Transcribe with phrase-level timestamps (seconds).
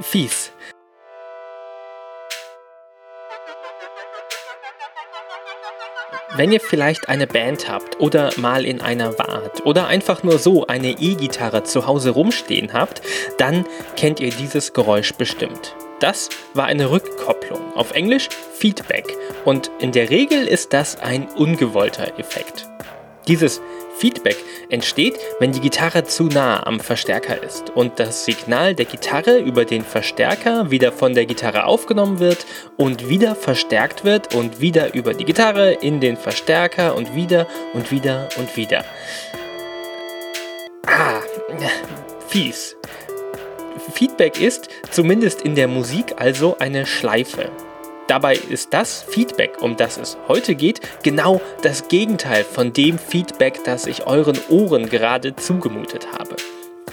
[0.00, 0.52] fies.
[6.36, 10.66] Wenn ihr vielleicht eine Band habt oder mal in einer wart oder einfach nur so
[10.66, 13.00] eine E-Gitarre zu Hause rumstehen habt,
[13.38, 13.64] dann
[13.96, 15.74] kennt ihr dieses Geräusch bestimmt.
[15.98, 19.06] Das war eine Rückkopplung, auf Englisch Feedback
[19.46, 22.68] und in der Regel ist das ein ungewollter Effekt.
[23.28, 23.62] Dieses
[23.98, 24.36] Feedback
[24.68, 29.64] entsteht, wenn die Gitarre zu nah am Verstärker ist und das Signal der Gitarre über
[29.64, 32.46] den Verstärker wieder von der Gitarre aufgenommen wird
[32.76, 37.90] und wieder verstärkt wird und wieder über die Gitarre in den Verstärker und wieder und
[37.90, 38.84] wieder und wieder.
[40.86, 41.20] Ah,
[42.28, 42.76] fies.
[43.92, 47.50] Feedback ist, zumindest in der Musik, also eine Schleife.
[48.08, 53.64] Dabei ist das Feedback, um das es heute geht, genau das Gegenteil von dem Feedback,
[53.64, 56.36] das ich euren Ohren gerade zugemutet habe.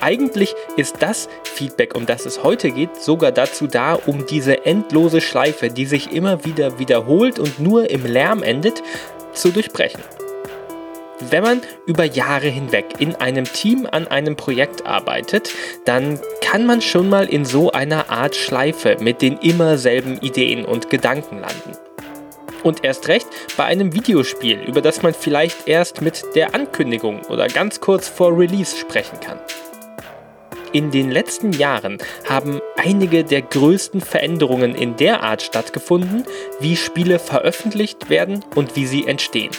[0.02, 5.22] Eigentlich ist das Feedback, um das es heute geht, sogar dazu da, um diese endlose
[5.22, 8.82] Schleife, die sich immer wieder wiederholt und nur im Lärm endet,
[9.34, 10.02] zu durchbrechen.
[11.30, 15.50] Wenn man über Jahre hinweg in einem Team an einem Projekt arbeitet,
[15.86, 20.66] dann kann man schon mal in so einer Art Schleife mit den immer selben Ideen
[20.66, 21.78] und Gedanken landen.
[22.64, 27.48] Und erst recht bei einem Videospiel, über das man vielleicht erst mit der Ankündigung oder
[27.48, 29.40] ganz kurz vor Release sprechen kann.
[30.72, 36.24] In den letzten Jahren haben einige der größten Veränderungen in der Art stattgefunden,
[36.60, 39.52] wie Spiele veröffentlicht werden und wie sie entstehen.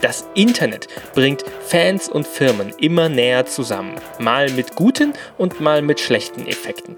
[0.00, 5.98] Das Internet bringt Fans und Firmen immer näher zusammen, mal mit guten und mal mit
[5.98, 6.96] schlechten Effekten.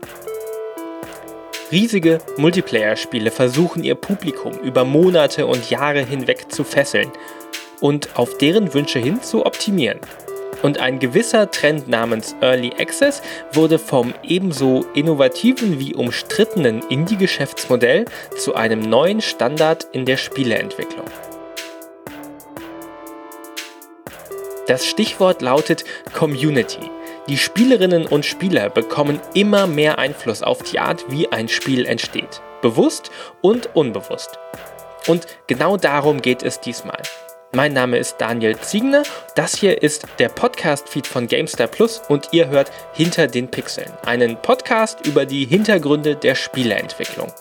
[1.72, 7.10] Riesige Multiplayer-Spiele versuchen ihr Publikum über Monate und Jahre hinweg zu fesseln
[7.80, 10.00] und auf deren Wünsche hin zu optimieren.
[10.62, 18.04] Und ein gewisser Trend namens Early Access wurde vom ebenso innovativen wie umstrittenen Indie-Geschäftsmodell
[18.36, 21.06] zu einem neuen Standard in der Spieleentwicklung.
[24.70, 26.78] Das Stichwort lautet Community.
[27.28, 32.40] Die Spielerinnen und Spieler bekommen immer mehr Einfluss auf die Art, wie ein Spiel entsteht.
[32.62, 33.10] Bewusst
[33.40, 34.38] und unbewusst.
[35.08, 37.02] Und genau darum geht es diesmal.
[37.50, 39.02] Mein Name ist Daniel Ziegner,
[39.34, 44.36] das hier ist der Podcast-Feed von GameStar Plus und ihr hört Hinter den Pixeln, einen
[44.36, 47.32] Podcast über die Hintergründe der Spieleentwicklung.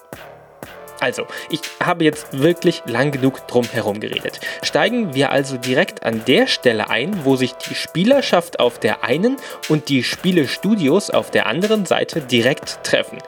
[0.99, 4.39] Also, ich habe jetzt wirklich lang genug drum herum geredet.
[4.63, 9.37] Steigen wir also direkt an der Stelle ein, wo sich die Spielerschaft auf der einen
[9.69, 13.19] und die Spielestudios auf der anderen Seite direkt treffen.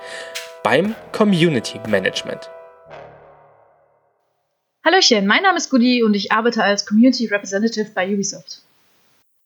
[0.64, 2.50] Beim Community Management.
[4.84, 8.64] Hallöchen, mein Name ist Goody und ich arbeite als Community Representative bei Ubisoft.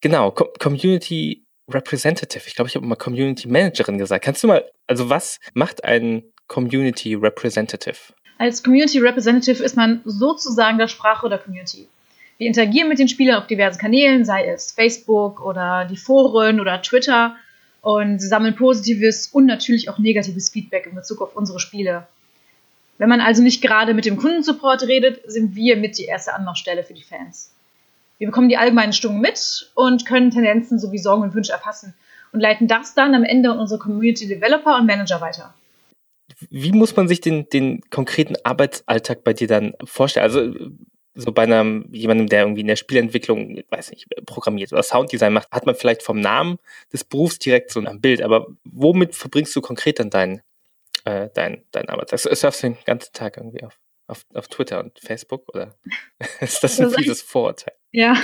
[0.01, 2.43] Genau, Co Community Representative.
[2.47, 4.23] Ich glaube, ich habe mal Community Managerin gesagt.
[4.23, 8.13] Kannst du mal, also was macht ein Community Representative?
[8.37, 11.87] Als Community Representative ist man sozusagen der Sprache der Community.
[12.37, 16.81] Wir interagieren mit den Spielern auf diversen Kanälen, sei es Facebook oder die Foren oder
[16.81, 17.35] Twitter
[17.81, 22.07] und sammeln positives und natürlich auch negatives Feedback in Bezug auf unsere Spiele.
[22.97, 26.83] Wenn man also nicht gerade mit dem Kundensupport redet, sind wir mit die erste Anlaufstelle
[26.83, 27.53] für die Fans.
[28.17, 31.93] Wir bekommen die allgemeinen Stimmung mit und können Tendenzen sowie Sorgen und Wünsche erfassen
[32.31, 35.53] und leiten das dann am Ende an unsere Community Developer und Manager weiter
[36.49, 40.23] wie muss man sich den, den konkreten Arbeitsalltag bei dir dann vorstellen?
[40.23, 40.53] Also
[41.13, 45.49] so bei einem jemandem, der irgendwie in der Spielentwicklung, weiß nicht, programmiert oder Sounddesign macht,
[45.51, 46.57] hat man vielleicht vom Namen
[46.91, 48.21] des Berufs direkt so ein Bild.
[48.21, 50.41] Aber womit verbringst du konkret dann deinen
[51.05, 52.19] äh, dein, dein Arbeitstag?
[52.35, 55.75] Surfst du den ganzen Tag irgendwie auf, auf, auf Twitter und Facebook oder
[56.41, 57.73] ist das ein fieses Vorurteil?
[57.91, 58.15] Ja,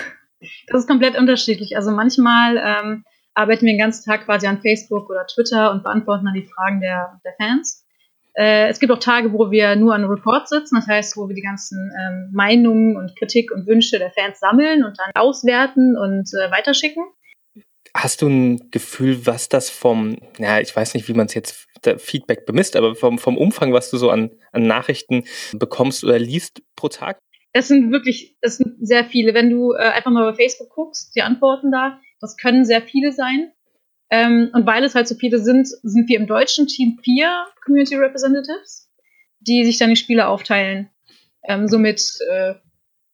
[0.68, 1.78] das ist komplett unterschiedlich.
[1.78, 6.26] Also manchmal ähm, arbeiten wir den ganzen Tag quasi an Facebook oder Twitter und beantworten
[6.26, 7.86] dann die Fragen der, der Fans.
[8.34, 11.36] Äh, es gibt auch Tage, wo wir nur an Reports sitzen, das heißt, wo wir
[11.36, 16.30] die ganzen ähm, Meinungen und Kritik und Wünsche der Fans sammeln und dann auswerten und
[16.34, 17.04] äh, weiterschicken.
[17.94, 21.68] Hast du ein Gefühl, was das vom, ja, ich weiß nicht, wie man es jetzt
[21.98, 26.62] Feedback bemisst, aber vom, vom Umfang, was du so an, an Nachrichten bekommst oder liest
[26.76, 27.20] pro Tag?
[27.54, 29.34] Es sind wirklich, es sind sehr viele.
[29.34, 33.12] Wenn du äh, einfach mal bei Facebook guckst, die Antworten da, das können sehr viele
[33.12, 33.52] sein.
[34.12, 37.96] Ähm, und weil es halt so viele sind, sind wir im deutschen Team vier Community
[37.96, 38.92] Representatives,
[39.40, 40.90] die sich dann die Spiele aufteilen.
[41.48, 42.56] Ähm, somit äh,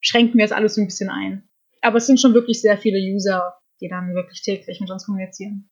[0.00, 1.48] schränken wir jetzt alles so ein bisschen ein.
[1.80, 5.70] Aber es sind schon wirklich sehr viele User, die dann wirklich täglich mit uns kommunizieren.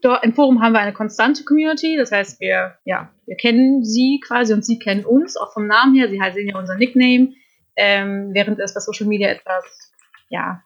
[0.00, 4.20] Dort im Forum haben wir eine konstante Community, das heißt, wir, ja, wir kennen sie
[4.26, 6.08] quasi und sie kennen uns, auch vom Namen her.
[6.08, 7.34] Sie sehen ja unser Nickname,
[7.76, 9.92] ähm, während es bei Social Media etwas,
[10.30, 10.62] ja,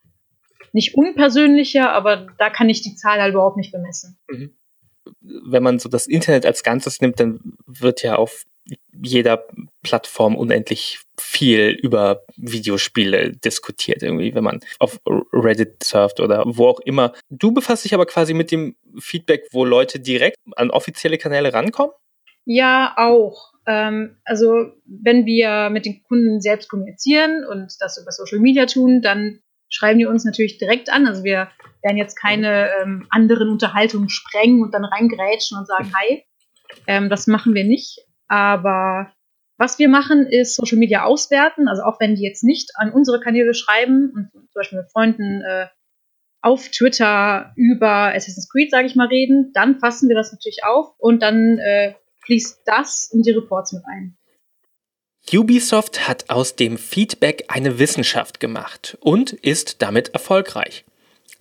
[0.74, 4.18] nicht unpersönlicher, aber da kann ich die Zahl halt überhaupt nicht bemessen.
[4.28, 4.52] Mhm.
[5.22, 8.44] wenn man so das Internet als Ganzes nimmt, dann wird ja auf
[8.92, 9.46] jeder
[9.82, 15.00] Plattform unendlich viel über Videospiele diskutiert, irgendwie, wenn man auf
[15.32, 17.12] Reddit surft oder wo auch immer.
[17.30, 21.92] Du befasst dich aber quasi mit dem Feedback, wo Leute direkt an offizielle Kanäle rankommen?
[22.44, 23.52] Ja, auch.
[23.66, 29.02] Ähm, also, wenn wir mit den Kunden selbst kommunizieren und das über Social Media tun,
[29.02, 29.40] dann
[29.70, 31.06] schreiben die uns natürlich direkt an.
[31.06, 31.48] Also, wir
[31.82, 36.24] werden jetzt keine ähm, anderen Unterhaltungen sprengen und dann reingrätschen und sagen, hi.
[36.86, 38.00] Ähm, das machen wir nicht.
[38.28, 39.12] Aber
[39.60, 41.68] was wir machen, ist Social Media auswerten.
[41.68, 45.42] Also auch wenn die jetzt nicht an unsere Kanäle schreiben und zum Beispiel mit Freunden
[45.42, 45.66] äh,
[46.40, 50.94] auf Twitter über Assassin's Creed, sage ich mal, reden, dann fassen wir das natürlich auf
[50.96, 51.94] und dann äh,
[52.24, 54.16] fließt das in die Reports mit ein.
[55.32, 60.84] Ubisoft hat aus dem Feedback eine Wissenschaft gemacht und ist damit erfolgreich.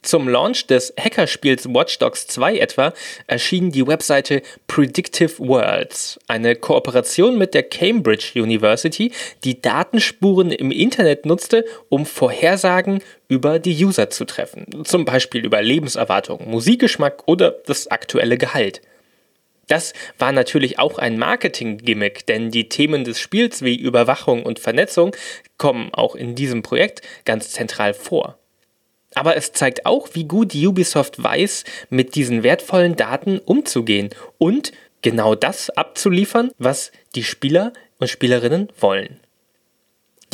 [0.02, 2.94] Zum Launch des Hackerspiels Watch Dogs 2 etwa
[3.28, 9.12] erschien die Webseite Predictive Worlds, eine Kooperation mit der Cambridge University,
[9.44, 15.62] die Datenspuren im Internet nutzte, um Vorhersagen über die User zu treffen, zum Beispiel über
[15.62, 18.82] Lebenserwartung, Musikgeschmack oder das aktuelle Gehalt.
[19.70, 25.16] Das war natürlich auch ein Marketing-Gimmick, denn die Themen des Spiels wie Überwachung und Vernetzung
[25.58, 28.40] kommen auch in diesem Projekt ganz zentral vor.
[29.14, 34.72] Aber es zeigt auch, wie gut Ubisoft weiß, mit diesen wertvollen Daten umzugehen und
[35.04, 39.20] genau das abzuliefern, was die Spieler und Spielerinnen wollen.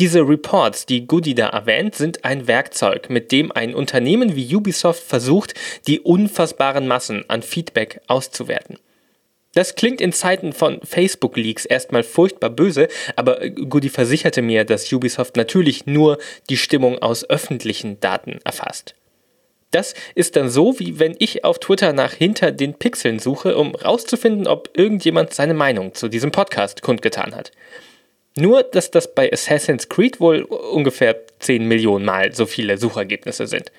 [0.00, 5.02] Diese Reports, die Goody da erwähnt, sind ein Werkzeug, mit dem ein Unternehmen wie Ubisoft
[5.02, 5.54] versucht,
[5.86, 8.78] die unfassbaren Massen an Feedback auszuwerten.
[9.56, 15.36] Das klingt in Zeiten von Facebook-Leaks erstmal furchtbar böse, aber Goody versicherte mir, dass Ubisoft
[15.36, 16.18] natürlich nur
[16.50, 18.94] die Stimmung aus öffentlichen Daten erfasst.
[19.70, 23.74] Das ist dann so, wie wenn ich auf Twitter nach hinter den Pixeln suche, um
[23.74, 27.50] rauszufinden, ob irgendjemand seine Meinung zu diesem Podcast kundgetan hat.
[28.36, 33.72] Nur, dass das bei Assassin's Creed wohl ungefähr 10 Millionen Mal so viele Suchergebnisse sind.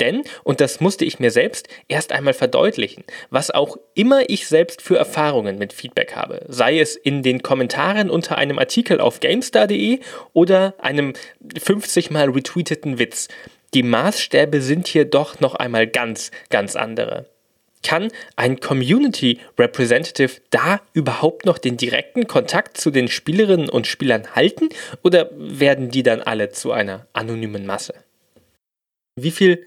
[0.00, 4.82] Denn, und das musste ich mir selbst erst einmal verdeutlichen, was auch immer ich selbst
[4.82, 10.00] für Erfahrungen mit Feedback habe, sei es in den Kommentaren unter einem Artikel auf GameStar.de
[10.32, 11.12] oder einem
[11.62, 13.28] 50 mal retweeteten Witz,
[13.74, 17.26] die Maßstäbe sind hier doch noch einmal ganz, ganz andere.
[17.82, 24.34] Kann ein Community Representative da überhaupt noch den direkten Kontakt zu den Spielerinnen und Spielern
[24.34, 24.68] halten
[25.02, 27.94] oder werden die dann alle zu einer anonymen Masse?
[29.16, 29.66] Wie viel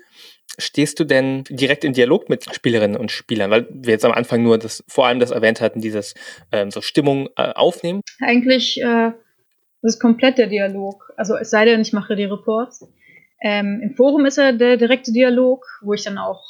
[0.58, 3.52] stehst du denn direkt im Dialog mit Spielerinnen und Spielern?
[3.52, 6.14] Weil wir jetzt am Anfang nur das, vor allem das erwähnt hatten, dieses
[6.52, 8.02] ähm, so Stimmung äh, aufnehmen.
[8.22, 9.12] Eigentlich äh,
[9.86, 11.14] das ist komplett der Dialog.
[11.16, 12.92] Also es sei denn, ich mache die Reports.
[13.40, 16.44] Ähm, Im Forum ist ja der direkte Dialog, wo ich dann auch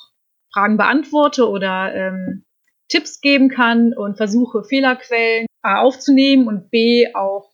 [0.53, 2.45] Fragen beantworte oder ähm,
[2.87, 7.51] Tipps geben kann und versuche Fehlerquellen A aufzunehmen und B auch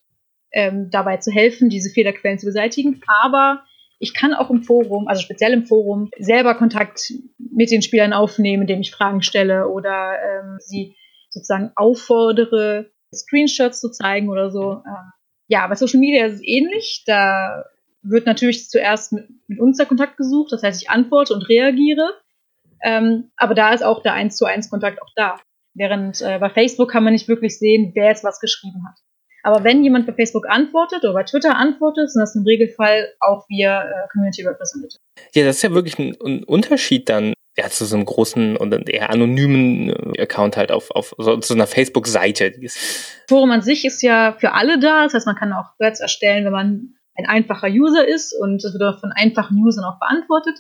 [0.52, 3.02] ähm, dabei zu helfen, diese Fehlerquellen zu beseitigen.
[3.08, 3.64] Aber
[4.02, 8.64] ich kann auch im Forum, also speziell im Forum, selber Kontakt mit den Spielern aufnehmen,
[8.64, 10.96] indem ich Fragen stelle oder ähm, sie
[11.30, 14.82] sozusagen auffordere, Screenshots zu zeigen oder so.
[14.86, 15.12] Ähm,
[15.48, 17.04] ja, bei Social Media ist es ähnlich.
[17.06, 17.66] Da
[18.02, 22.10] wird natürlich zuerst mit, mit uns der Kontakt gesucht, das heißt, ich antworte und reagiere.
[22.84, 25.40] Ähm, aber da ist auch der 1 zu 1 Kontakt auch da.
[25.76, 28.98] Während äh, bei Facebook kann man nicht wirklich sehen, wer jetzt was geschrieben hat.
[29.44, 33.46] Aber wenn jemand bei Facebook antwortet oder bei Twitter antwortet, sind das im Regelfall auch
[33.50, 35.00] wir äh, Community Representative.
[35.34, 38.90] Ja, das ist ja wirklich ein, ein Unterschied dann ja, zu so einem großen und
[38.90, 42.54] eher anonymen äh, Account halt auf, auf so, so einer Facebook-Seite.
[43.28, 46.46] Forum an sich ist ja für alle da, das heißt, man kann auch Threads erstellen,
[46.46, 50.58] wenn man ein einfacher User ist und es wird auch von einfachen Usern auch beantwortet.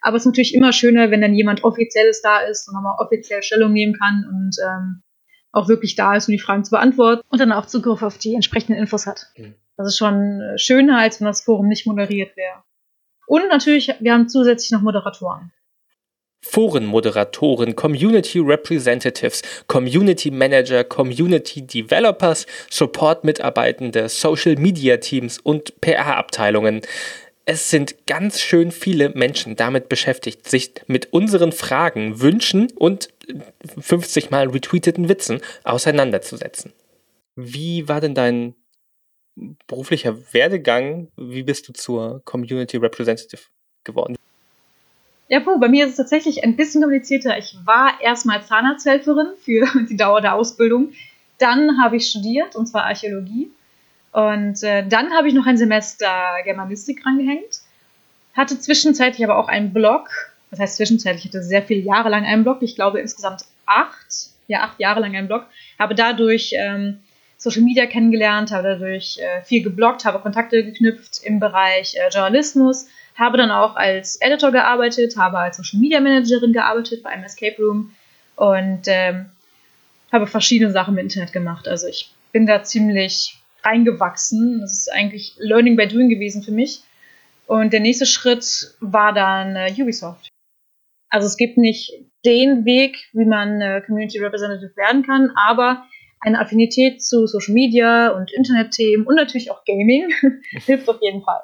[0.00, 3.42] Aber es ist natürlich immer schöner, wenn dann jemand Offizielles da ist und nochmal offiziell
[3.42, 5.02] Stellung nehmen kann und ähm,
[5.52, 8.34] auch wirklich da ist, um die Fragen zu beantworten und dann auch Zugriff auf die
[8.34, 9.28] entsprechenden Infos hat.
[9.36, 9.54] Mhm.
[9.76, 12.62] Das ist schon äh, schöner, als wenn das Forum nicht moderiert wäre.
[13.26, 15.52] Und natürlich, wir haben zusätzlich noch Moderatoren.
[16.44, 26.82] Forenmoderatoren, Community Representatives, Community Manager, Community Developers, Support-Mitarbeitende, Social Media Teams und PR-Abteilungen
[27.44, 33.08] es sind ganz schön viele Menschen damit beschäftigt, sich mit unseren Fragen, Wünschen und
[33.78, 36.72] 50 mal retweeteten Witzen auseinanderzusetzen.
[37.36, 38.54] Wie war denn dein
[39.66, 41.08] beruflicher Werdegang?
[41.16, 43.40] Wie bist du zur Community Representative
[43.84, 44.16] geworden?
[45.28, 47.38] Ja, puh, bei mir ist es tatsächlich ein bisschen komplizierter.
[47.38, 50.92] Ich war erstmal Zahnarzthelferin für die Dauer der Ausbildung.
[51.38, 53.50] Dann habe ich studiert, und zwar Archäologie.
[54.12, 56.06] Und äh, dann habe ich noch ein Semester
[56.44, 57.62] Germanistik rangehängt,
[58.34, 60.31] hatte zwischenzeitlich aber auch einen Blog.
[60.52, 64.28] Das heißt zwischenzeitlich, ich hatte sehr viele Jahre lang einen Blog, ich glaube insgesamt acht,
[64.48, 65.46] ja acht Jahre lang einen Blog,
[65.78, 66.98] habe dadurch ähm,
[67.38, 72.86] Social Media kennengelernt, habe dadurch äh, viel gebloggt, habe Kontakte geknüpft im Bereich äh, Journalismus,
[73.14, 77.56] habe dann auch als Editor gearbeitet, habe als Social Media Managerin gearbeitet bei einem Escape
[77.58, 77.94] Room
[78.36, 79.30] und ähm,
[80.12, 81.66] habe verschiedene Sachen im Internet gemacht.
[81.66, 84.60] Also ich bin da ziemlich reingewachsen.
[84.60, 86.82] Das ist eigentlich Learning by Doing gewesen für mich.
[87.46, 90.31] Und der nächste Schritt war dann äh, Ubisoft.
[91.12, 91.92] Also es gibt nicht
[92.24, 95.84] den Weg, wie man äh, Community Representative werden kann, aber
[96.20, 100.08] eine Affinität zu Social Media und Internetthemen und natürlich auch Gaming
[100.64, 101.40] hilft auf jeden Fall.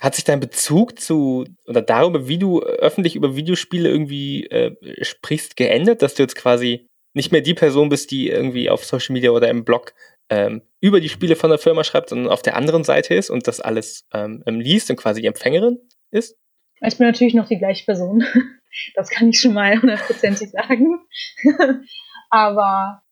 [0.00, 5.56] Hat sich dein Bezug zu oder darüber, wie du öffentlich über Videospiele irgendwie äh, sprichst,
[5.56, 9.30] geändert, dass du jetzt quasi nicht mehr die Person bist, die irgendwie auf Social Media
[9.30, 9.92] oder im Blog
[10.28, 13.48] ähm, über die Spiele von der Firma schreibt, sondern auf der anderen Seite ist und
[13.48, 15.78] das alles ähm, liest und quasi die Empfängerin
[16.12, 16.36] ist?
[16.80, 18.24] Ich bin natürlich noch die gleiche Person.
[18.94, 21.00] Das kann ich schon mal hundertprozentig sagen.
[22.30, 23.02] Aber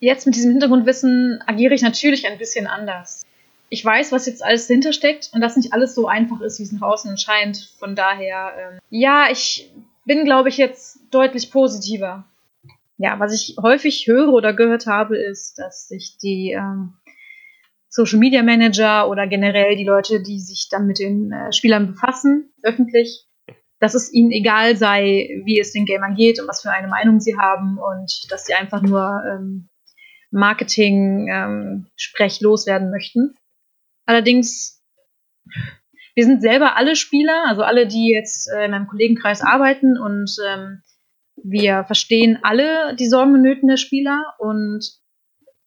[0.00, 3.24] jetzt mit diesem Hintergrundwissen agiere ich natürlich ein bisschen anders.
[3.68, 6.64] Ich weiß, was jetzt alles dahinter steckt und dass nicht alles so einfach ist, wie
[6.64, 7.74] es nach außen scheint.
[7.78, 9.70] Von daher, ähm, ja, ich
[10.04, 12.24] bin, glaube ich, jetzt deutlich positiver
[12.96, 16.94] ja, was ich häufig höre oder gehört habe, ist, dass sich die ähm,
[17.88, 22.52] Social Media Manager oder generell die Leute, die sich dann mit den äh, Spielern befassen,
[22.62, 23.23] öffentlich,
[23.84, 27.20] dass es ihnen egal sei, wie es den Gamern geht und was für eine Meinung
[27.20, 29.68] sie haben und dass sie einfach nur ähm,
[30.30, 33.34] Marketing-Sprech ähm, loswerden möchten.
[34.06, 34.82] Allerdings,
[36.14, 40.34] wir sind selber alle Spieler, also alle, die jetzt äh, in meinem Kollegenkreis arbeiten und
[40.48, 40.80] ähm,
[41.36, 44.98] wir verstehen alle die Sorgen und Nöten der Spieler und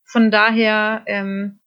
[0.06, 1.60] von daher ähm,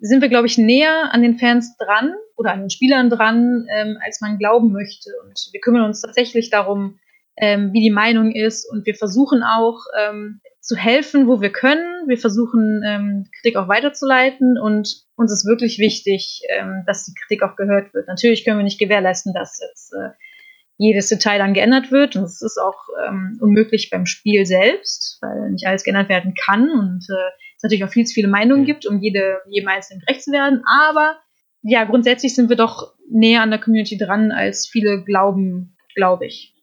[0.00, 3.98] sind wir, glaube ich, näher an den Fans dran oder an den Spielern dran, ähm,
[4.04, 5.10] als man glauben möchte.
[5.24, 6.98] Und wir kümmern uns tatsächlich darum,
[7.36, 12.06] ähm, wie die Meinung ist und wir versuchen auch ähm, zu helfen, wo wir können.
[12.06, 17.42] Wir versuchen, ähm, Kritik auch weiterzuleiten und uns ist wirklich wichtig, ähm, dass die Kritik
[17.42, 18.06] auch gehört wird.
[18.06, 20.10] Natürlich können wir nicht gewährleisten, dass jetzt äh,
[20.78, 22.16] jedes Detail dann geändert wird.
[22.16, 26.70] Und es ist auch ähm, unmöglich beim Spiel selbst, weil nicht alles geändert werden kann
[26.70, 28.66] und äh, es natürlich auch viel zu viele Meinungen mhm.
[28.66, 30.62] gibt, um jede, jedem Einzelnen gerecht zu werden.
[30.66, 31.18] Aber
[31.62, 36.54] ja, grundsätzlich sind wir doch näher an der Community dran, als viele glauben, glaube ich.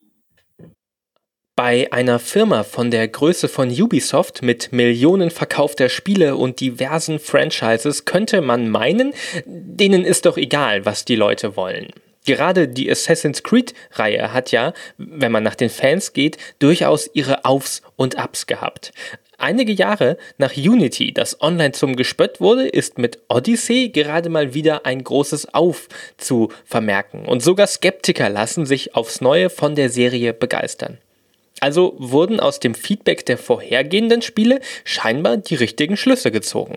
[1.56, 8.06] Bei einer Firma von der Größe von Ubisoft mit Millionen verkaufter Spiele und diversen Franchises
[8.06, 9.12] könnte man meinen,
[9.44, 11.88] denen ist doch egal, was die Leute wollen.
[12.24, 17.82] Gerade die Assassin's Creed-Reihe hat ja, wenn man nach den Fans geht, durchaus ihre Aufs
[17.96, 18.92] und Abs gehabt.
[19.40, 24.84] Einige Jahre nach Unity, das online zum Gespött wurde, ist mit Odyssey gerade mal wieder
[24.84, 27.24] ein großes Auf zu vermerken.
[27.24, 30.98] Und sogar Skeptiker lassen sich aufs Neue von der Serie begeistern.
[31.60, 36.76] Also wurden aus dem Feedback der vorhergehenden Spiele scheinbar die richtigen Schlüsse gezogen.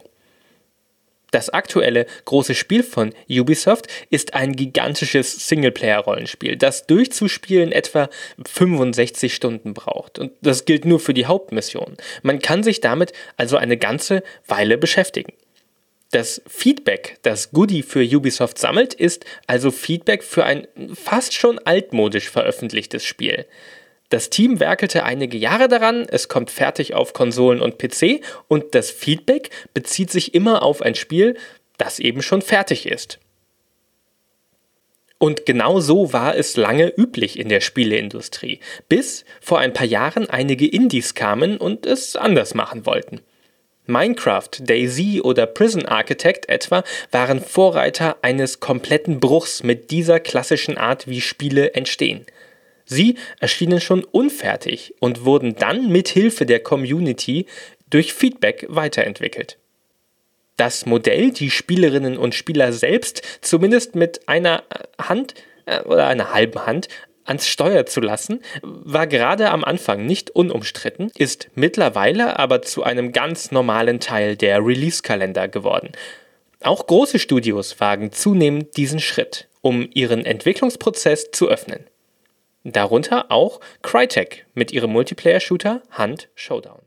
[1.34, 8.08] Das aktuelle große Spiel von Ubisoft ist ein gigantisches Singleplayer-Rollenspiel, das durchzuspielen etwa
[8.46, 10.20] 65 Stunden braucht.
[10.20, 11.98] Und das gilt nur für die Hauptmission.
[12.22, 15.34] Man kann sich damit also eine ganze Weile beschäftigen.
[16.12, 22.30] Das Feedback, das Goody für Ubisoft sammelt, ist also Feedback für ein fast schon altmodisch
[22.30, 23.48] veröffentlichtes Spiel.
[24.13, 28.91] Das Team werkelte einige Jahre daran, es kommt fertig auf Konsolen und PC und das
[28.91, 31.36] Feedback bezieht sich immer auf ein Spiel,
[31.79, 33.17] das eben schon fertig ist.
[35.17, 40.29] Und genau so war es lange üblich in der Spieleindustrie, bis vor ein paar Jahren
[40.29, 43.22] einige Indies kamen und es anders machen wollten.
[43.88, 51.08] Minecraft, Daisy oder Prison Architect etwa waren Vorreiter eines kompletten Bruchs mit dieser klassischen Art,
[51.08, 52.27] wie Spiele entstehen.
[52.86, 57.46] Sie erschienen schon unfertig und wurden dann mit Hilfe der Community
[57.90, 59.58] durch Feedback weiterentwickelt.
[60.58, 64.63] Das Modell, die Spielerinnen und Spieler selbst zumindest mit einer
[65.00, 65.34] Hand
[65.66, 66.90] äh, oder einer halben Hand
[67.25, 73.13] ans Steuer zu lassen, war gerade am Anfang nicht unumstritten, ist mittlerweile aber zu einem
[73.13, 75.92] ganz normalen Teil der Release-Kalender geworden.
[76.62, 81.86] Auch große Studios wagen zunehmend diesen Schritt, um ihren Entwicklungsprozess zu öffnen.
[82.63, 86.82] Darunter auch Crytek mit ihrem Multiplayer-Shooter Hunt Showdown.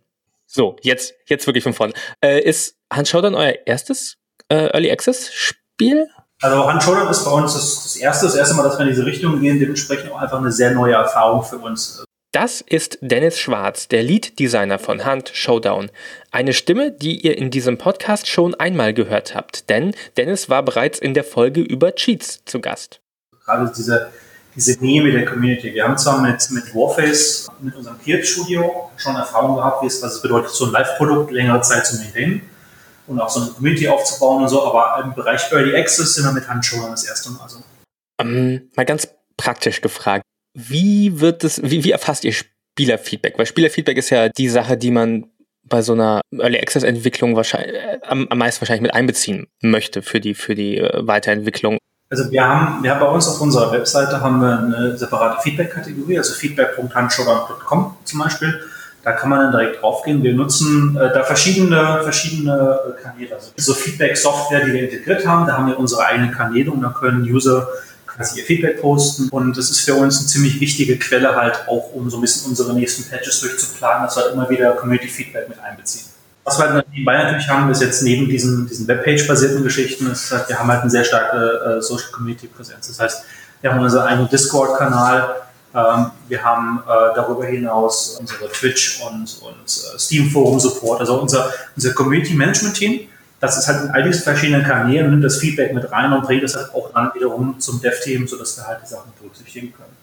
[0.47, 1.93] So, jetzt, jetzt wirklich von vorne.
[2.23, 4.17] Äh, ist Hunt Showdown euer erstes
[4.49, 6.09] äh, Early Access Spiel?
[6.41, 8.91] Also Hunt Showdown ist bei uns das, das erste, das erste Mal, dass wir in
[8.91, 12.05] diese Richtung gehen, dementsprechend auch einfach eine sehr neue Erfahrung für uns.
[12.33, 15.91] Das ist Dennis Schwarz, der Lead-Designer von Hunt Showdown.
[16.31, 20.99] Eine Stimme, die ihr in diesem Podcast schon einmal gehört habt, denn Dennis war bereits
[20.99, 23.01] in der Folge über Cheats zu Gast.
[23.47, 24.13] Gerade diese
[24.57, 25.73] diese Nähe mit der Community.
[25.73, 30.03] Wir haben zwar mit, mit Warface, mit unserem Peer Studio schon Erfahrung gehabt, wie es,
[30.03, 32.41] was es bedeutet, so ein Live-Produkt längere Zeit zu maintainen
[33.07, 36.33] und auch so eine Community aufzubauen und so, aber im Bereich Early Access sind wir
[36.33, 37.43] mit Handschuhen das erste Mal.
[37.43, 37.59] Also.
[38.21, 43.39] Um, ähm, mal ganz praktisch gefragt, wie wird es, wie, wie erfasst ihr Spielerfeedback?
[43.39, 45.27] Weil Spielerfeedback ist ja die Sache, die man
[45.69, 50.01] bei so einer Early Access Entwicklung wahrscheinlich äh, am, am meisten wahrscheinlich mit einbeziehen möchte
[50.01, 51.79] für die für die äh, Weiterentwicklung.
[52.09, 56.19] Also wir haben, wir haben bei uns auf unserer Webseite haben wir eine separate Feedback-Kategorie,
[56.19, 58.61] also feedback.handschogger.com zum Beispiel.
[59.03, 60.23] Da kann man dann direkt draufgehen.
[60.23, 63.35] Wir nutzen äh, da verschiedene, verschiedene äh, Kanäle.
[63.35, 66.91] Also so Feedback-Software, die wir integriert haben, da haben wir unsere eigenen Kanäle und da
[66.91, 67.69] können User
[68.07, 69.29] quasi ihr Feedback posten.
[69.31, 72.51] Und das ist für uns eine ziemlich wichtige Quelle halt auch, um so ein bisschen
[72.51, 76.16] unsere nächsten Patches durchzuplanen, dass wir halt immer wieder Community-Feedback mit einbeziehen.
[76.47, 80.49] Was wir halt nebenbei natürlich haben, ist jetzt neben diesen, diesen Webpage-basierten Geschichten, ist halt,
[80.49, 82.87] wir haben halt eine sehr starke äh, Social Community Präsenz.
[82.87, 83.25] Das heißt,
[83.61, 85.35] wir haben unseren eigenen Discord-Kanal,
[85.75, 91.21] ähm, wir haben äh, darüber hinaus unsere Twitch und, und äh, Steam Forum Support, also
[91.21, 93.01] unser, unser Community Management Team.
[93.41, 96.45] Das ist halt in all diesen verschiedenen Kanälen, nimmt das Feedback mit rein und bringt
[96.45, 99.97] es halt auch dann wiederum zum Dev-Team, sodass wir halt die Sachen berücksichtigen können.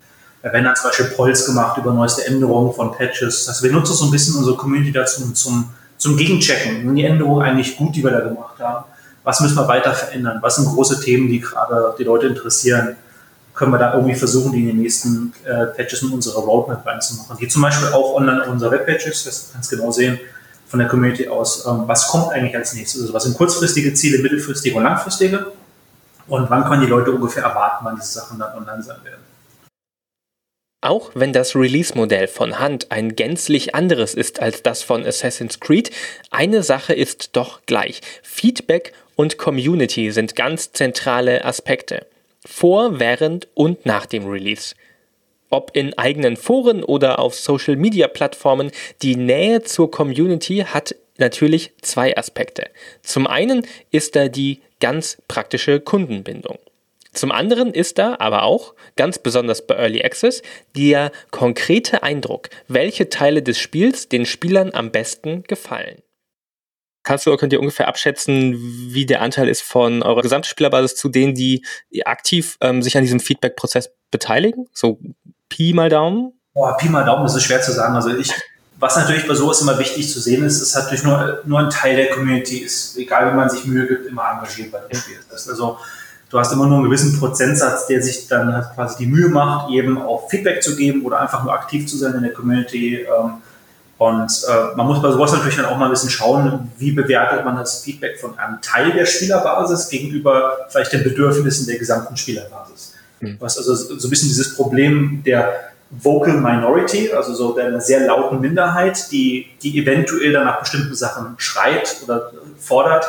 [0.44, 3.48] Da werden dann zum Beispiel Polls gemacht über neueste Änderungen von Patches.
[3.48, 5.70] Also wir nutzen so ein bisschen unsere Community dazu zum
[6.04, 6.86] zum Gegenchecken.
[6.86, 8.84] Sind die Änderungen eigentlich gut, die wir da gemacht haben?
[9.24, 10.40] Was müssen wir weiter verändern?
[10.42, 12.98] Was sind große Themen, die gerade die Leute interessieren?
[13.54, 17.38] Können wir da irgendwie versuchen, die in den nächsten äh, Patches in unsere Roadmap reinzumachen?
[17.38, 20.20] Die zum Beispiel auch online auf unserer Webpages, das kannst du genau sehen,
[20.68, 23.02] von der Community aus, ähm, was kommt eigentlich als nächstes?
[23.02, 25.54] Also was sind kurzfristige Ziele, mittelfristige und langfristige?
[26.28, 29.22] Und wann können die Leute ungefähr erwarten, wann diese Sachen dann online sein werden?
[30.84, 35.92] Auch wenn das Release-Modell von Hand ein gänzlich anderes ist als das von Assassin's Creed,
[36.30, 38.02] eine Sache ist doch gleich.
[38.22, 42.06] Feedback und Community sind ganz zentrale Aspekte.
[42.46, 44.76] Vor, während und nach dem Release.
[45.50, 48.70] Ob in eigenen Foren oder auf Social-Media-Plattformen,
[49.02, 52.66] die Nähe zur Community hat natürlich zwei Aspekte.
[53.04, 56.60] Zum einen ist da die ganz praktische Kundenbindung.
[57.14, 60.42] Zum anderen ist da aber auch, ganz besonders bei Early Access,
[60.76, 66.02] der konkrete Eindruck, welche Teile des Spiels den Spielern am besten gefallen.
[67.04, 71.36] Kannst du, könnt ihr ungefähr abschätzen, wie der Anteil ist von eurer Gesamtspielerbasis zu denen,
[71.36, 71.66] die
[72.06, 74.68] aktiv ähm, sich an diesem Feedback-Prozess beteiligen?
[74.74, 75.00] So
[75.50, 76.34] Pi mal Daumen?
[76.54, 77.94] Boah, Pi mal Daumen, ist schwer zu sagen.
[77.96, 78.32] Also ich,
[78.78, 81.98] was natürlich bei sowas immer wichtig zu sehen ist, ist natürlich nur, nur ein Teil
[81.98, 85.20] der Community ist, egal wie man sich Mühe gibt, immer engagiert bei dem Spiel.
[85.30, 85.78] Das ist also
[86.34, 89.72] du hast immer nur einen gewissen Prozentsatz, der sich dann halt quasi die Mühe macht,
[89.72, 93.02] eben auch Feedback zu geben oder einfach nur aktiv zu sein in der Community.
[93.02, 93.34] Ähm,
[94.00, 97.46] und äh, man muss bei sowas natürlich dann auch mal ein bisschen schauen, wie bewertet
[97.46, 102.96] man das Feedback von einem Teil der Spielerbasis gegenüber vielleicht den Bedürfnissen der gesamten Spielerbasis.
[103.20, 103.38] Mhm.
[103.40, 105.54] Was also so ein bisschen dieses Problem der
[105.92, 111.36] Vocal Minority, also so der sehr lauten Minderheit, die, die eventuell dann nach bestimmten Sachen
[111.38, 113.06] schreit oder fordert,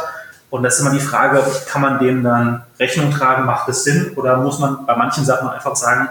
[0.55, 4.13] und das ist immer die Frage, kann man dem dann Rechnung tragen, macht es Sinn?
[4.15, 6.11] Oder muss man bei manchen Sachen einfach sagen,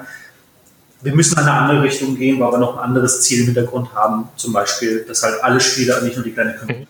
[1.01, 3.95] wir müssen in eine andere Richtung gehen, weil wir noch ein anderes Ziel im Hintergrund
[3.95, 4.27] haben.
[4.36, 6.88] Zum Beispiel, dass halt alle Spieler, nicht nur die kleine Community,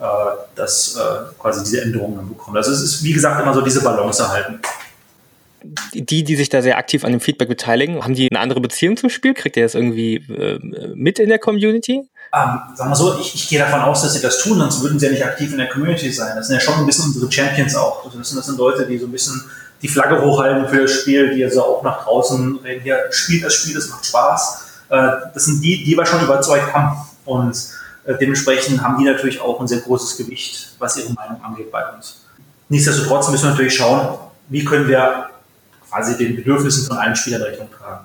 [0.00, 0.04] äh,
[0.54, 2.56] dass äh, quasi diese Änderungen dann bekommen.
[2.56, 4.58] Also es ist, wie gesagt, immer so diese Balance erhalten.
[5.92, 8.96] Die, die sich da sehr aktiv an dem Feedback beteiligen, haben die eine andere Beziehung
[8.96, 9.34] zum Spiel?
[9.34, 10.58] Kriegt ihr das irgendwie äh,
[10.94, 12.08] mit in der Community?
[12.34, 14.98] Ähm, sagen wir so, ich, ich gehe davon aus, dass sie das tun, sonst würden
[14.98, 16.34] sie ja nicht aktiv in der Community sein.
[16.34, 18.04] Das sind ja schon ein bisschen unsere Champions auch.
[18.04, 19.40] Also das, sind, das sind Leute, die so ein bisschen
[19.82, 23.54] die Flagge hochhalten für das Spiel, die also auch nach draußen reden, hier spielt das
[23.54, 24.66] Spiel, das macht Spaß.
[24.88, 26.96] Äh, das sind die, die wir schon überzeugt haben.
[27.24, 27.56] Und
[28.04, 31.84] äh, dementsprechend haben die natürlich auch ein sehr großes Gewicht, was ihre Meinung angeht bei
[31.92, 32.22] uns.
[32.68, 34.18] Nichtsdestotrotz müssen wir natürlich schauen,
[34.48, 35.26] wie können wir
[35.88, 38.04] quasi den Bedürfnissen von allen Spielern Rechnung tragen.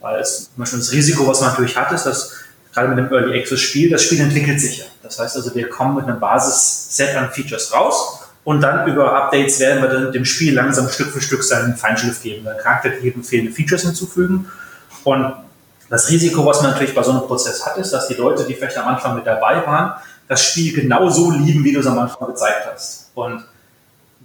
[0.00, 2.41] Weil es, zum Beispiel das Risiko, was man natürlich hat, ist, dass
[2.72, 4.84] gerade mit dem Early Access Spiel, das Spiel entwickelt sich ja.
[5.02, 9.60] Das heißt also, wir kommen mit einem Basisset an Features raus und dann über Updates
[9.60, 13.22] werden wir dann dem Spiel langsam Stück für Stück seinen Feinschliff geben, der Charakter geben,
[13.22, 14.46] fehlende Features hinzufügen.
[15.04, 15.32] Und
[15.88, 18.54] das Risiko, was man natürlich bei so einem Prozess hat, ist, dass die Leute, die
[18.54, 19.94] vielleicht am Anfang mit dabei waren,
[20.26, 23.10] das Spiel genauso lieben, wie du es am Anfang gezeigt hast.
[23.14, 23.44] Und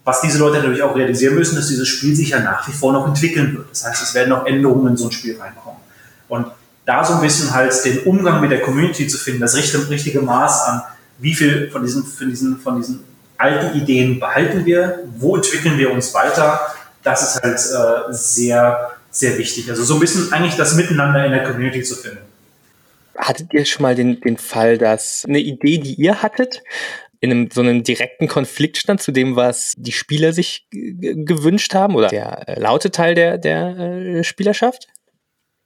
[0.05, 2.93] was diese Leute natürlich auch realisieren müssen, ist, dieses Spiel sich ja nach wie vor
[2.93, 3.69] noch entwickeln wird.
[3.69, 5.81] Das heißt, es werden noch Änderungen in so ein Spiel reinkommen.
[6.29, 6.47] Und
[6.87, 10.21] da so ein bisschen halt den Umgang mit der Community zu finden, das richtige, richtige
[10.21, 10.81] Maß an,
[11.19, 13.03] wie viel von diesen, von diesen, von diesen
[13.37, 16.61] alten Ideen behalten wir, wo entwickeln wir uns weiter,
[17.03, 19.69] das ist halt äh, sehr, sehr wichtig.
[19.69, 22.19] Also so ein bisschen eigentlich das Miteinander in der Community zu finden.
[23.17, 26.63] Hattet ihr schon mal den, den Fall, dass eine Idee, die ihr hattet,
[27.19, 31.95] in einem, so einem direkten Konflikt stand zu dem, was die Spieler sich gewünscht haben
[31.95, 34.87] oder der äh, laute Teil der, der äh, Spielerschaft?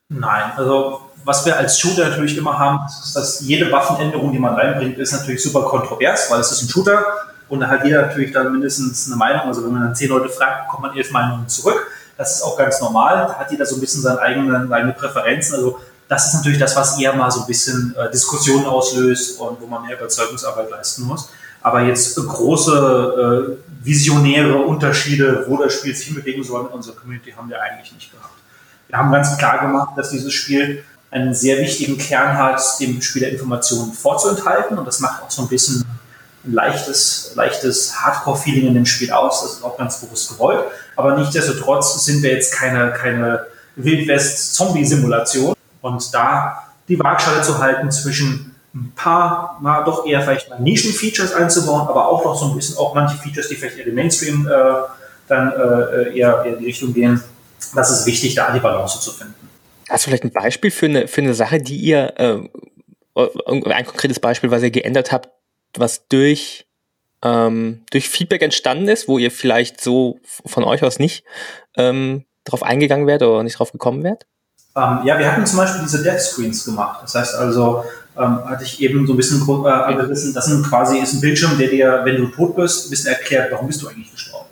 [0.09, 4.55] Nein, also was wir als Shooter natürlich immer haben, ist, dass jede Waffenänderung, die man
[4.55, 7.05] reinbringt, ist natürlich super kontrovers, weil es ist ein Shooter
[7.49, 9.41] und da hat jeder natürlich dann mindestens eine Meinung.
[9.41, 11.87] Also wenn man dann zehn Leute fragt, bekommt man elf Meinungen zurück.
[12.17, 13.27] Das ist auch ganz normal.
[13.27, 15.55] Da hat jeder so ein bisschen seine eigenen, eigene Präferenzen.
[15.55, 19.61] Also das ist natürlich das, was eher mal so ein bisschen äh, Diskussionen auslöst und
[19.61, 21.29] wo man mehr Überzeugungsarbeit leisten muss.
[21.61, 27.31] Aber jetzt große äh, visionäre Unterschiede, wo das Spiel sich hinbewegen soll in unserer Community,
[27.31, 28.33] haben wir eigentlich nicht gehabt.
[28.87, 33.29] Wir haben ganz klar gemacht, dass dieses Spiel einen sehr wichtigen Kern hat, dem Spieler
[33.29, 34.77] Informationen vorzuenthalten.
[34.77, 35.85] Und das macht auch so ein bisschen
[36.43, 39.41] ein leichtes, leichtes Hardcore-Feeling in dem Spiel aus.
[39.41, 40.63] Das ist auch ganz bewusst gewollt.
[40.95, 43.45] Aber nichtsdestotrotz sind wir jetzt keine, keine
[43.75, 45.53] Wildwest-Zombie-Simulation.
[45.81, 51.33] Und da die Waagschale zu halten zwischen ein paar, na, doch eher vielleicht mal Nischen-Features
[51.33, 54.47] einzubauen, aber auch noch so ein bisschen auch manche Features, die vielleicht eher den Mainstream
[54.47, 54.51] äh,
[55.27, 57.21] dann äh, eher, eher in die Richtung gehen.
[57.75, 59.49] Das ist wichtig, da die Balance zu finden.
[59.91, 62.39] Hast du vielleicht ein Beispiel für eine, für eine Sache, die ihr, äh,
[63.45, 65.27] ein konkretes Beispiel, was ihr geändert habt,
[65.75, 66.65] was durch,
[67.21, 71.25] ähm, durch Feedback entstanden ist, wo ihr vielleicht so von euch aus nicht
[71.75, 74.25] ähm, drauf eingegangen wärt oder nicht drauf gekommen wärt?
[74.77, 77.01] Ähm, ja, wir hatten zum Beispiel diese Death Screens gemacht.
[77.03, 77.83] Das heißt also,
[78.17, 81.57] ähm, hatte ich eben so ein bisschen äh, angerissen, das sind quasi ist ein Bildschirm,
[81.57, 84.50] der dir, wenn du tot bist, ein bisschen erklärt, warum bist du eigentlich gestorben.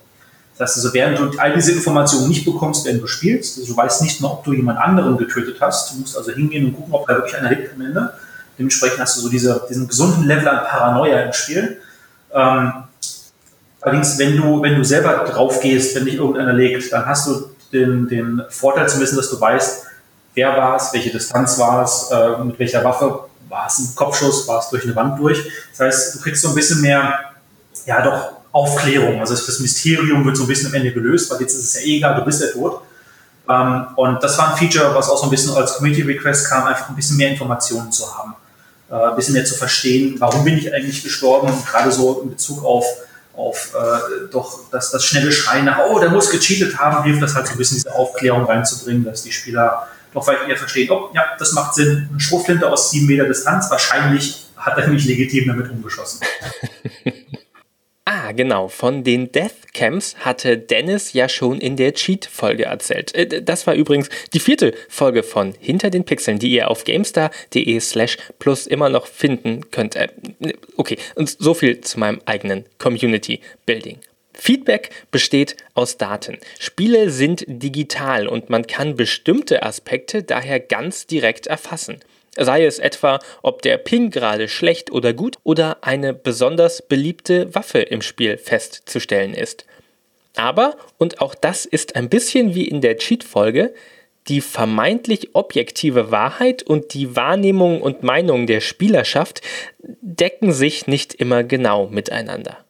[0.60, 3.78] Das heißt also, während du all diese Informationen nicht bekommst, wenn du spielst, also du
[3.78, 6.94] weißt nicht mehr, ob du jemand anderen getötet hast, du musst also hingehen und gucken,
[6.94, 8.14] ob da wirklich einer lebt am Ende
[8.60, 11.80] Dementsprechend hast du so diese, diesen gesunden Level an Paranoia im Spiel.
[12.34, 12.74] Ähm,
[13.80, 17.52] allerdings, wenn du, wenn du selber drauf gehst, wenn dich irgendeiner legt, dann hast du
[17.72, 19.86] den, den Vorteil zu wissen, dass du weißt,
[20.34, 24.46] wer war es, welche Distanz war es, äh, mit welcher Waffe, war es ein Kopfschuss,
[24.46, 25.50] war es durch eine Wand durch.
[25.72, 27.18] Das heißt, du kriegst so ein bisschen mehr,
[27.86, 29.20] ja doch, Aufklärung.
[29.20, 31.88] Also das Mysterium wird so ein bisschen am Ende gelöst, weil jetzt ist es ja
[31.88, 32.82] eh egal, du bist ja tot.
[33.50, 36.66] Ähm, und das war ein Feature, was auch so ein bisschen als Community Request kam,
[36.66, 38.36] einfach ein bisschen mehr Informationen zu haben
[38.92, 42.64] äh, ein bisschen mehr zu verstehen, warum bin ich eigentlich gestorben gerade so in Bezug
[42.64, 42.86] auf,
[43.36, 47.36] auf äh, doch das, das schnelle Schreien nach, oh, der muss gecheatet haben, hilft das
[47.36, 51.10] halt so ein bisschen diese Aufklärung reinzubringen, dass die Spieler doch vielleicht eher verstehen, oh,
[51.14, 55.48] ja, das macht Sinn, eine Schrotflinte aus sieben Meter Distanz, wahrscheinlich hat er mich legitim
[55.48, 56.22] damit umgeschossen.
[58.12, 58.70] Ah, genau.
[58.70, 63.14] Von den Death Camps hatte Dennis ja schon in der Cheat-Folge erzählt.
[63.14, 67.80] Äh, das war übrigens die vierte Folge von Hinter den Pixeln, die ihr auf gamestar.de
[67.80, 69.96] slash plus immer noch finden könnt.
[69.96, 70.08] Äh,
[70.76, 74.00] okay, und so viel zu meinem eigenen Community Building.
[74.34, 76.40] Feedback besteht aus Daten.
[76.58, 82.00] Spiele sind digital und man kann bestimmte Aspekte daher ganz direkt erfassen
[82.40, 87.80] sei es etwa, ob der Ping gerade schlecht oder gut oder eine besonders beliebte Waffe
[87.80, 89.66] im Spiel festzustellen ist.
[90.36, 93.74] Aber, und auch das ist ein bisschen wie in der Cheat-Folge,
[94.28, 99.42] die vermeintlich objektive Wahrheit und die Wahrnehmung und Meinung der Spielerschaft
[99.80, 102.66] decken sich nicht immer genau miteinander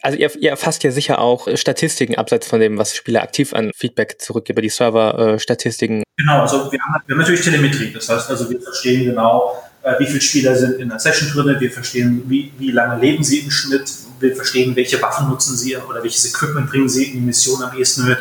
[0.00, 3.70] also ihr, ihr erfasst ja sicher auch Statistiken abseits von dem, was Spieler aktiv an
[3.74, 6.02] Feedback zurückgeben, die Server-Statistiken.
[6.22, 7.92] Genau, also wir haben, wir haben natürlich Telemetrie.
[7.92, 11.56] Das heißt also, wir verstehen genau, äh, wie viele Spieler sind in der Session drin,
[11.58, 15.76] wir verstehen, wie, wie lange leben sie im Schnitt, wir verstehen, welche Waffen nutzen sie
[15.76, 18.18] oder welches Equipment bringen sie in die Mission am ehesten mit.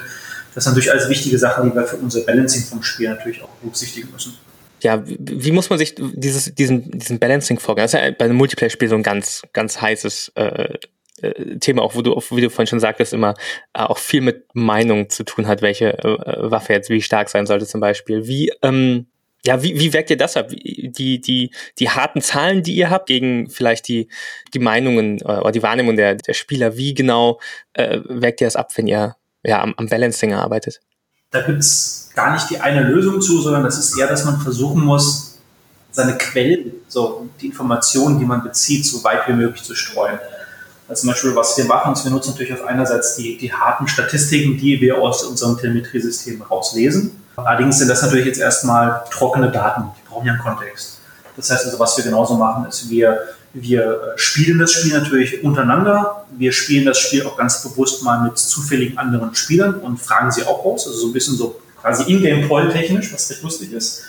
[0.55, 3.49] Das sind natürlich alles wichtige Sachen, die wir für unser Balancing vom Spiel natürlich auch
[3.61, 4.33] berücksichtigen müssen
[4.83, 7.83] ja, wie muss man sich dieses, diesen, diesen Balancing vorgehen?
[7.83, 10.73] Das ist ja bei einem Multiplayer-Spiel so ein ganz, ganz heißes äh,
[11.21, 13.33] äh, Thema, auch wo du, wie du vorhin schon sagtest, immer
[13.73, 17.45] äh, auch viel mit Meinung zu tun hat, welche äh, Waffe jetzt wie stark sein
[17.45, 18.27] sollte zum Beispiel.
[18.27, 19.07] Wie, ähm,
[19.43, 20.49] ja, wie, wie wirkt ihr das ab?
[20.49, 24.07] Die, die, die harten Zahlen, die ihr habt, gegen vielleicht die,
[24.53, 27.39] die Meinungen äh, oder die Wahrnehmung der, der Spieler, wie genau
[27.73, 30.81] äh, wirkt ihr das ab, wenn ihr ja, am, am Balancing arbeitet?
[31.31, 34.83] Da gibt's gar nicht die eine Lösung zu, sondern das ist eher, dass man versuchen
[34.83, 35.39] muss,
[35.91, 40.19] seine Quellen, so die Informationen, die man bezieht, so weit wie möglich zu streuen.
[40.91, 43.87] Also zum Beispiel, was wir machen, ist, wir nutzen natürlich auf einerseits die, die harten
[43.87, 47.11] Statistiken, die wir aus unserem Telemetriesystem rauslesen.
[47.37, 50.99] Allerdings sind das natürlich jetzt erstmal trockene Daten, die brauchen ja einen Kontext.
[51.37, 53.19] Das heißt also, was wir genauso machen, ist, wir,
[53.53, 56.25] wir spielen das Spiel natürlich untereinander.
[56.37, 60.43] Wir spielen das Spiel auch ganz bewusst mal mit zufälligen anderen Spielern und fragen sie
[60.43, 60.87] auch aus.
[60.87, 64.03] Also so ein bisschen so quasi in-game-poll-technisch, was recht lustig ist.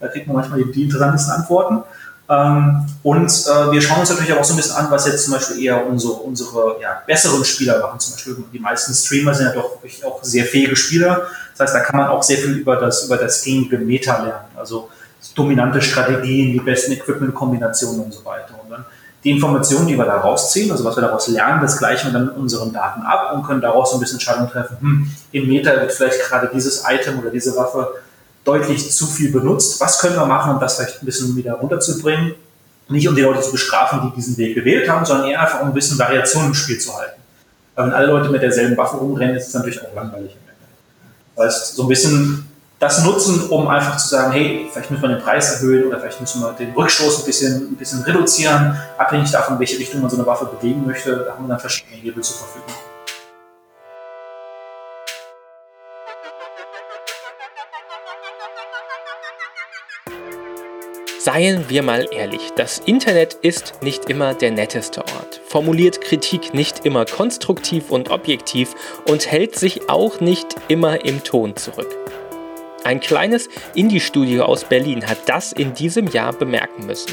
[0.00, 1.82] Da kriegt man manchmal die interessantesten Antworten.
[2.28, 5.34] Ähm, und äh, wir schauen uns natürlich auch so ein bisschen an, was jetzt zum
[5.34, 8.00] Beispiel eher unsere, unsere ja, besseren Spieler machen.
[8.00, 11.28] Zum Beispiel die meisten Streamer sind ja doch wirklich auch sehr fähige Spieler.
[11.52, 14.48] Das heißt, da kann man auch sehr viel über das, über das gängige Meta lernen.
[14.56, 14.88] Also
[15.34, 18.54] dominante Strategien, die besten Equipment-Kombinationen und so weiter.
[18.62, 18.84] Und dann
[19.22, 22.28] die Informationen, die wir da rausziehen, also was wir daraus lernen, das gleichen wir dann
[22.28, 24.76] in unseren Daten ab und können daraus so ein bisschen Entscheidungen treffen.
[24.80, 27.94] Hm, im Meta wird vielleicht gerade dieses Item oder diese Waffe
[28.46, 29.80] deutlich zu viel benutzt.
[29.80, 32.34] Was können wir machen, um das vielleicht ein bisschen wieder runterzubringen?
[32.88, 35.68] Nicht um die Leute zu bestrafen, die diesen Weg gewählt haben, sondern eher einfach um
[35.68, 37.20] ein bisschen Variation im Spiel zu halten.
[37.74, 40.36] Weil wenn alle Leute mit derselben Waffe rumrennen, ist es natürlich auch langweilig.
[41.34, 42.46] Das heißt, so ein bisschen
[42.78, 46.20] das nutzen, um einfach zu sagen, hey, vielleicht müssen wir den Preis erhöhen oder vielleicht
[46.20, 50.16] müssen wir den Rückstoß ein bisschen, ein bisschen reduzieren, abhängig davon, welche Richtung man so
[50.16, 51.16] eine Waffe bewegen möchte.
[51.16, 52.74] Da haben wir dann verschiedene Hebel zur Verfügung.
[61.26, 66.86] Seien wir mal ehrlich, das Internet ist nicht immer der netteste Ort, formuliert Kritik nicht
[66.86, 68.76] immer konstruktiv und objektiv
[69.08, 71.92] und hält sich auch nicht immer im Ton zurück.
[72.84, 77.10] Ein kleines Indie-Studio aus Berlin hat das in diesem Jahr bemerken müssen.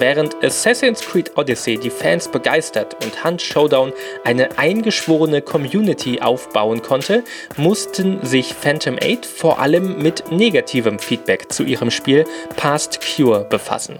[0.00, 3.92] Während Assassin's Creed Odyssey die Fans begeistert und Hunt Showdown
[4.24, 7.22] eine eingeschworene Community aufbauen konnte,
[7.58, 12.24] mussten sich Phantom 8 vor allem mit negativem Feedback zu ihrem Spiel
[12.56, 13.98] Past Cure befassen.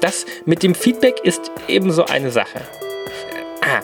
[0.00, 2.60] Das mit dem Feedback ist ebenso eine Sache.
[3.60, 3.80] Ah,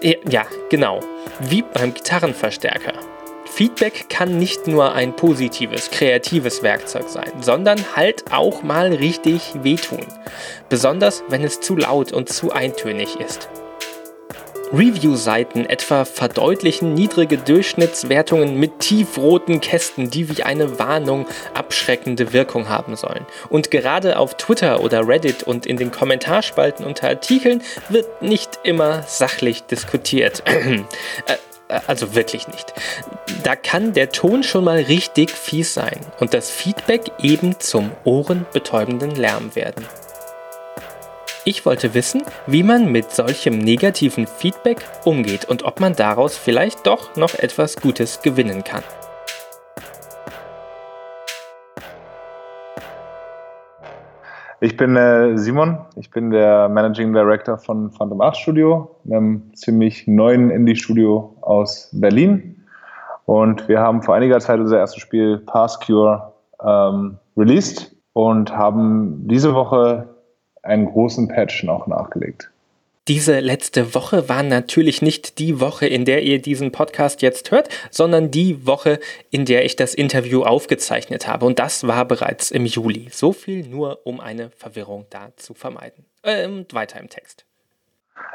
[0.00, 1.00] ja, genau,
[1.40, 2.94] wie beim Gitarrenverstärker.
[3.54, 10.06] Feedback kann nicht nur ein positives, kreatives Werkzeug sein, sondern halt auch mal richtig wehtun.
[10.70, 13.50] Besonders wenn es zu laut und zu eintönig ist.
[14.72, 22.96] Review-Seiten etwa verdeutlichen niedrige Durchschnittswertungen mit tiefroten Kästen, die wie eine Warnung abschreckende Wirkung haben
[22.96, 23.26] sollen.
[23.50, 27.60] Und gerade auf Twitter oder Reddit und in den Kommentarspalten unter Artikeln
[27.90, 30.42] wird nicht immer sachlich diskutiert.
[31.26, 31.36] Äh,
[31.86, 32.72] also wirklich nicht.
[33.42, 39.12] Da kann der Ton schon mal richtig fies sein und das Feedback eben zum ohrenbetäubenden
[39.12, 39.86] Lärm werden.
[41.44, 46.86] Ich wollte wissen, wie man mit solchem negativen Feedback umgeht und ob man daraus vielleicht
[46.86, 48.84] doch noch etwas Gutes gewinnen kann.
[54.64, 60.06] Ich bin äh, Simon, ich bin der Managing Director von Phantom Art Studio, einem ziemlich
[60.06, 62.62] neuen Indie-Studio aus Berlin.
[63.24, 66.32] Und wir haben vor einiger Zeit unser erstes Spiel Pass Cure
[66.64, 70.08] ähm, released und haben diese Woche
[70.62, 72.51] einen großen Patch noch nachgelegt.
[73.08, 77.68] Diese letzte Woche war natürlich nicht die Woche, in der ihr diesen Podcast jetzt hört,
[77.90, 81.44] sondern die Woche, in der ich das Interview aufgezeichnet habe.
[81.44, 83.08] Und das war bereits im Juli.
[83.10, 86.04] So viel nur, um eine Verwirrung da zu vermeiden.
[86.22, 87.44] Äh, und weiter im Text.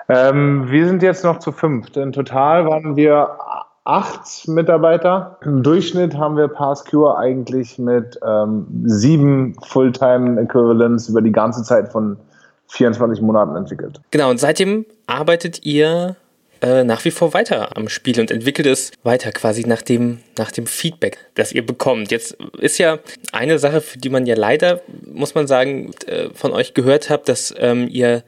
[0.09, 1.95] Ähm, wir sind jetzt noch zu fünf.
[1.95, 3.37] In total waren wir
[3.85, 5.37] acht Mitarbeiter.
[5.45, 12.17] Im Durchschnitt haben wir PassCure eigentlich mit ähm, sieben Fulltime-Equivalents über die ganze Zeit von
[12.69, 13.99] 24 Monaten entwickelt.
[14.11, 16.15] Genau, und seitdem arbeitet ihr
[16.61, 20.51] äh, nach wie vor weiter am Spiel und entwickelt es weiter quasi nach dem, nach
[20.51, 22.11] dem Feedback, das ihr bekommt.
[22.11, 22.99] Jetzt ist ja
[23.31, 27.29] eine Sache, für die man ja leider, muss man sagen, äh, von euch gehört habt,
[27.29, 28.23] dass ähm, ihr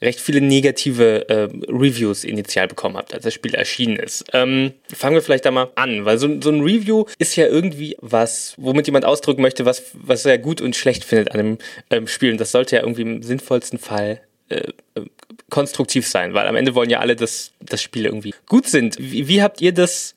[0.00, 4.24] recht viele negative äh, Reviews initial bekommen habt, als das Spiel erschienen ist.
[4.32, 7.96] Ähm, fangen wir vielleicht da mal an, weil so, so, ein Review ist ja irgendwie
[8.00, 11.58] was, womit jemand ausdrücken möchte, was, was er gut und schlecht findet an einem
[11.90, 12.30] ähm, Spiel.
[12.30, 15.04] Und das sollte ja irgendwie im sinnvollsten Fall äh, äh,
[15.50, 18.98] konstruktiv sein, weil am Ende wollen ja alle, dass das Spiel irgendwie gut sind.
[18.98, 20.14] Wie, wie habt ihr das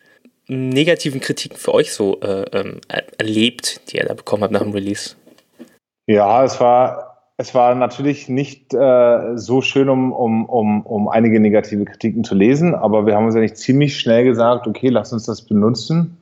[0.47, 2.81] negativen Kritiken für euch so äh, ähm,
[3.17, 5.15] erlebt, die ihr da bekommen habt nach dem Release?
[6.07, 7.10] Ja, es war
[7.41, 12.35] es war natürlich nicht äh, so schön, um, um, um, um einige negative Kritiken zu
[12.35, 16.17] lesen, aber wir haben uns eigentlich ziemlich schnell gesagt, okay, lass uns das benutzen,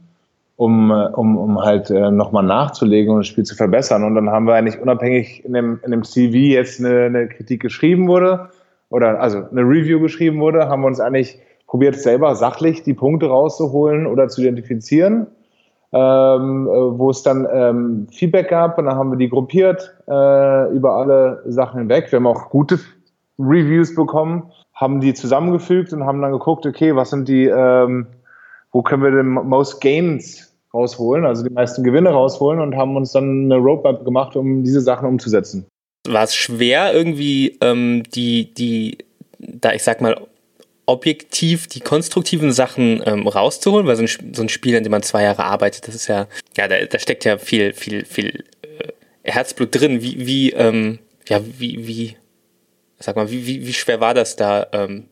[0.55, 4.05] um, um, um halt äh, nochmal nachzulegen und das Spiel zu verbessern.
[4.05, 7.61] Und dann haben wir eigentlich unabhängig in dem, in dem CV jetzt eine, eine Kritik
[7.61, 8.49] geschrieben wurde,
[8.89, 13.27] oder also eine Review geschrieben wurde, haben wir uns eigentlich probiert, selber sachlich die Punkte
[13.27, 15.27] rauszuholen oder zu identifizieren
[15.91, 20.71] ähm, äh, wo es dann ähm, Feedback gab und dann haben wir die gruppiert äh,
[20.71, 22.11] über alle Sachen hinweg.
[22.11, 22.79] Wir haben auch gute
[23.39, 28.07] Reviews bekommen, haben die zusammengefügt und haben dann geguckt, okay, was sind die, ähm,
[28.71, 33.11] wo können wir den Most Gains rausholen, also die meisten Gewinne rausholen und haben uns
[33.11, 35.65] dann eine Roadmap gemacht, um diese Sachen umzusetzen.
[36.07, 38.99] War es schwer, irgendwie ähm, die, die,
[39.39, 40.15] da ich sag mal,
[40.89, 45.03] objektiv die konstruktiven Sachen ähm, rauszuholen, weil so ein, so ein Spiel, an dem man
[45.03, 49.31] zwei Jahre arbeitet, das ist ja, ja, da, da steckt ja viel, viel, viel äh,
[49.31, 50.01] Herzblut drin.
[50.01, 50.97] Wie, wie, ähm,
[51.27, 52.17] ja, wie, wie,
[52.97, 55.05] sag mal, wie, wie, wie schwer war das da, ähm,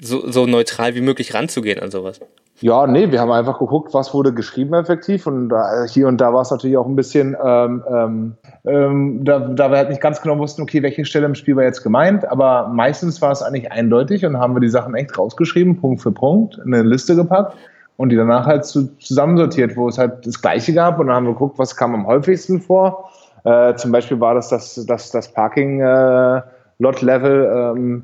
[0.00, 2.20] so, so neutral wie möglich ranzugehen an sowas?
[2.60, 6.34] Ja, nee, wir haben einfach geguckt, was wurde geschrieben effektiv und da, hier und da
[6.34, 10.20] war es natürlich auch ein bisschen, ähm, ähm, ähm, da, da wir halt nicht ganz
[10.20, 13.70] genau wussten, okay, welche Stelle im Spiel war jetzt gemeint, aber meistens war es eigentlich
[13.70, 17.56] eindeutig und haben wir die Sachen echt rausgeschrieben, Punkt für Punkt, in eine Liste gepackt
[17.96, 21.26] und die danach halt zu, zusammensortiert, wo es halt das Gleiche gab und dann haben
[21.26, 23.08] wir geguckt, was kam am häufigsten vor.
[23.44, 28.02] Äh, zum Beispiel war das das, das, das Parking-Lot-Level, äh, ähm,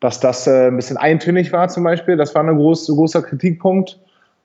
[0.00, 2.16] dass das äh, ein bisschen eintönig war zum Beispiel.
[2.16, 3.98] Das war ein groß, großer Kritikpunkt.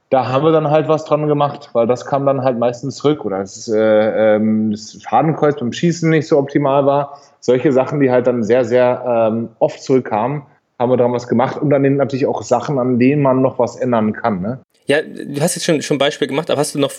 [0.10, 3.26] Da haben wir dann halt was dran gemacht, weil das kam dann halt meistens zurück
[3.26, 7.20] oder das, äh, ähm, das Fadenkreuz beim Schießen nicht so optimal war.
[7.40, 10.44] Solche Sachen, die halt dann sehr, sehr ähm, oft zurückkamen,
[10.78, 13.76] haben wir daran was gemacht und dann natürlich auch Sachen, an denen man noch was
[13.76, 14.42] ändern kann.
[14.42, 14.60] Ne?
[14.86, 16.92] Ja, du hast jetzt schon schon Beispiel gemacht, aber hast du noch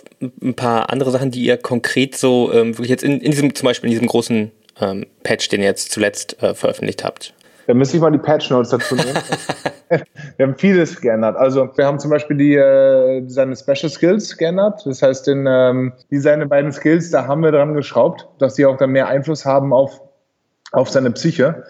[0.43, 3.67] ein paar andere Sachen, die ihr konkret so ähm, wirklich jetzt in, in diesem zum
[3.67, 7.35] Beispiel in diesem großen ähm, Patch, den ihr jetzt zuletzt äh, veröffentlicht habt?
[7.67, 9.15] Da müsste ich mal die Patch Notes dazu nehmen.
[10.37, 11.37] wir haben vieles geändert.
[11.37, 14.83] Also wir haben zum Beispiel die, äh, seine Special Skills geändert.
[14.85, 18.67] Das heißt, in, ähm, die seine beiden Skills, da haben wir dran geschraubt, dass die
[18.67, 20.01] auch dann mehr Einfluss haben auf,
[20.73, 21.65] auf seine Psyche.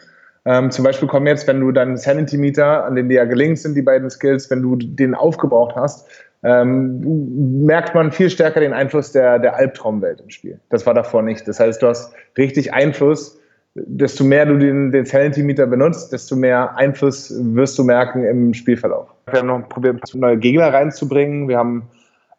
[0.46, 3.58] Ähm, zum Beispiel kommen jetzt, wenn du deinen Sanity Meter, an den die ja gelingt
[3.58, 6.06] sind, die beiden Skills, wenn du den aufgebraucht hast,
[6.42, 10.60] ähm, merkt man viel stärker den Einfluss der, der Albtraumwelt im Spiel.
[10.68, 11.48] Das war davor nicht.
[11.48, 13.40] Das heißt, du hast richtig Einfluss
[13.74, 19.08] desto mehr du den, den Sanity-Meter benutzt, desto mehr Einfluss wirst du merken im Spielverlauf.
[19.30, 21.48] Wir haben noch probiert, neue Gegner reinzubringen.
[21.48, 21.88] Wir haben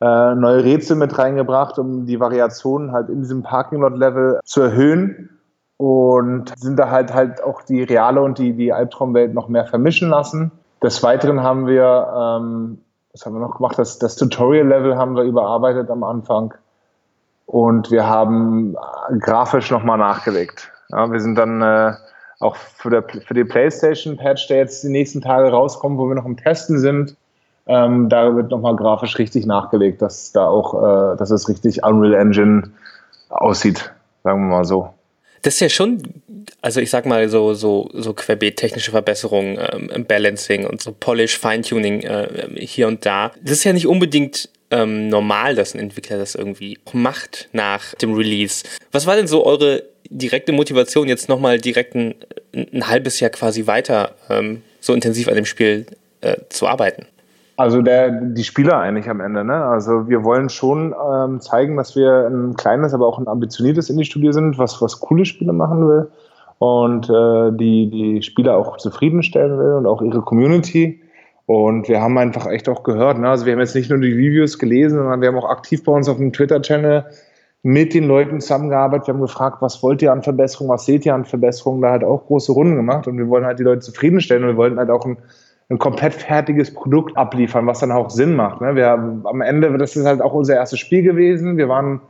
[0.01, 5.29] äh, neue Rätsel mit reingebracht, um die Variationen halt in diesem Parking-Lot-Level zu erhöhen
[5.77, 10.09] und sind da halt halt auch die reale und die, die Albtraumwelt noch mehr vermischen
[10.09, 10.51] lassen.
[10.81, 12.77] Des Weiteren haben wir, ähm,
[13.11, 13.77] was haben wir noch gemacht?
[13.77, 16.53] Das, das Tutorial-Level haben wir überarbeitet am Anfang
[17.45, 18.75] und wir haben
[19.19, 20.71] grafisch nochmal nachgelegt.
[20.89, 21.93] Ja, wir sind dann äh,
[22.39, 26.25] auch für, der, für die PlayStation-Patch, der jetzt die nächsten Tage rauskommt, wo wir noch
[26.25, 27.15] im Testen sind,
[27.67, 32.13] ähm, da wird nochmal grafisch richtig nachgelegt, dass da auch, äh, dass es richtig Unreal
[32.13, 32.71] Engine
[33.29, 33.91] aussieht,
[34.23, 34.89] sagen wir mal so.
[35.41, 36.01] Das ist ja schon,
[36.61, 39.57] also ich sag mal so, so, so querbeet technische Verbesserungen,
[39.93, 43.31] ähm, Balancing und so Polish, Feintuning äh, hier und da.
[43.41, 48.13] Das ist ja nicht unbedingt ähm, normal, dass ein Entwickler das irgendwie macht nach dem
[48.13, 48.63] Release.
[48.91, 52.15] Was war denn so eure direkte Motivation, jetzt nochmal direkt ein,
[52.53, 55.85] ein, halbes Jahr quasi weiter ähm, so intensiv an dem Spiel
[56.21, 57.05] äh, zu arbeiten?
[57.57, 59.45] Also der, die Spieler eigentlich am Ende.
[59.45, 59.53] Ne?
[59.53, 64.33] Also wir wollen schon ähm, zeigen, dass wir ein kleines, aber auch ein ambitioniertes Indie-Studio
[64.33, 66.07] sind, was, was coole Spiele machen will
[66.59, 71.01] und äh, die, die Spieler auch zufriedenstellen will und auch ihre Community.
[71.45, 73.29] Und wir haben einfach echt auch gehört, ne?
[73.29, 75.91] also wir haben jetzt nicht nur die Reviews gelesen, sondern wir haben auch aktiv bei
[75.91, 77.05] uns auf dem Twitter-Channel
[77.65, 79.07] mit den Leuten zusammengearbeitet.
[79.07, 82.03] Wir haben gefragt, was wollt ihr an Verbesserungen, was seht ihr an Verbesserungen, da halt
[82.03, 84.91] auch große Runden gemacht und wir wollen halt die Leute zufriedenstellen und wir wollten halt
[84.91, 85.17] auch ein,
[85.71, 88.61] ein komplett fertiges Produkt abliefern, was dann auch Sinn macht.
[88.61, 88.75] Ne?
[88.75, 91.57] Wir, am Ende, das ist halt auch unser erstes Spiel gewesen.
[91.57, 92.01] Wir waren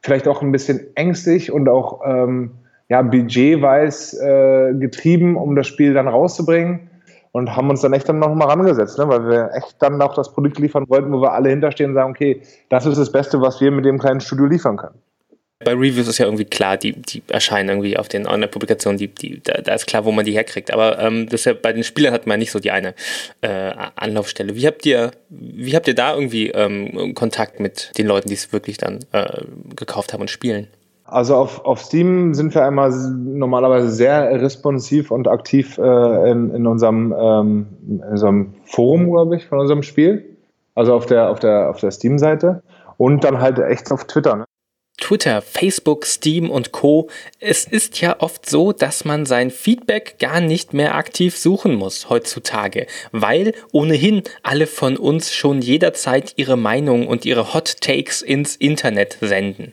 [0.00, 2.50] vielleicht auch ein bisschen ängstlich und auch ähm,
[2.88, 6.89] ja, budgetweis äh, getrieben, um das Spiel dann rauszubringen
[7.32, 9.08] und haben uns dann echt dann nochmal rangesetzt, ne?
[9.08, 12.10] weil wir echt dann auch das Produkt liefern wollten, wo wir alle hinterstehen und sagen,
[12.10, 14.98] okay, das ist das Beste, was wir mit dem kleinen Studio liefern können.
[15.62, 19.42] Bei Reviews ist ja irgendwie klar, die, die erscheinen irgendwie auf den Online-Publikationen, die, die,
[19.42, 20.72] da, da, ist klar, wo man die herkriegt.
[20.72, 22.94] Aber ähm, das ja, bei den Spielern hat man nicht so die eine
[23.42, 24.56] äh, Anlaufstelle.
[24.56, 28.54] Wie habt ihr, wie habt ihr da irgendwie ähm, Kontakt mit den Leuten, die es
[28.54, 29.42] wirklich dann äh,
[29.76, 30.68] gekauft haben und spielen?
[31.10, 36.66] Also auf, auf Steam sind wir einmal normalerweise sehr responsiv und aktiv äh, in, in,
[36.66, 40.36] unserem, ähm, in unserem Forum, glaube ich, von unserem Spiel.
[40.74, 42.62] Also auf der, auf der, auf der Steam-Seite.
[42.96, 44.36] Und dann halt echt auf Twitter.
[44.36, 44.44] Ne?
[45.00, 47.08] Twitter, Facebook, Steam und Co.
[47.40, 52.08] Es ist ja oft so, dass man sein Feedback gar nicht mehr aktiv suchen muss
[52.08, 58.54] heutzutage, weil ohnehin alle von uns schon jederzeit ihre Meinung und ihre Hot Takes ins
[58.54, 59.72] Internet senden.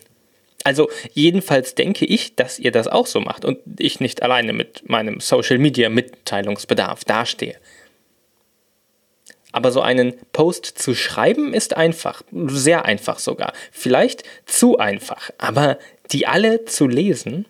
[0.68, 4.86] Also jedenfalls denke ich, dass ihr das auch so macht und ich nicht alleine mit
[4.86, 7.54] meinem Social Media Mitteilungsbedarf dastehe.
[9.50, 15.78] Aber so einen Post zu schreiben ist einfach, sehr einfach sogar, vielleicht zu einfach, aber
[16.12, 17.46] die alle zu lesen.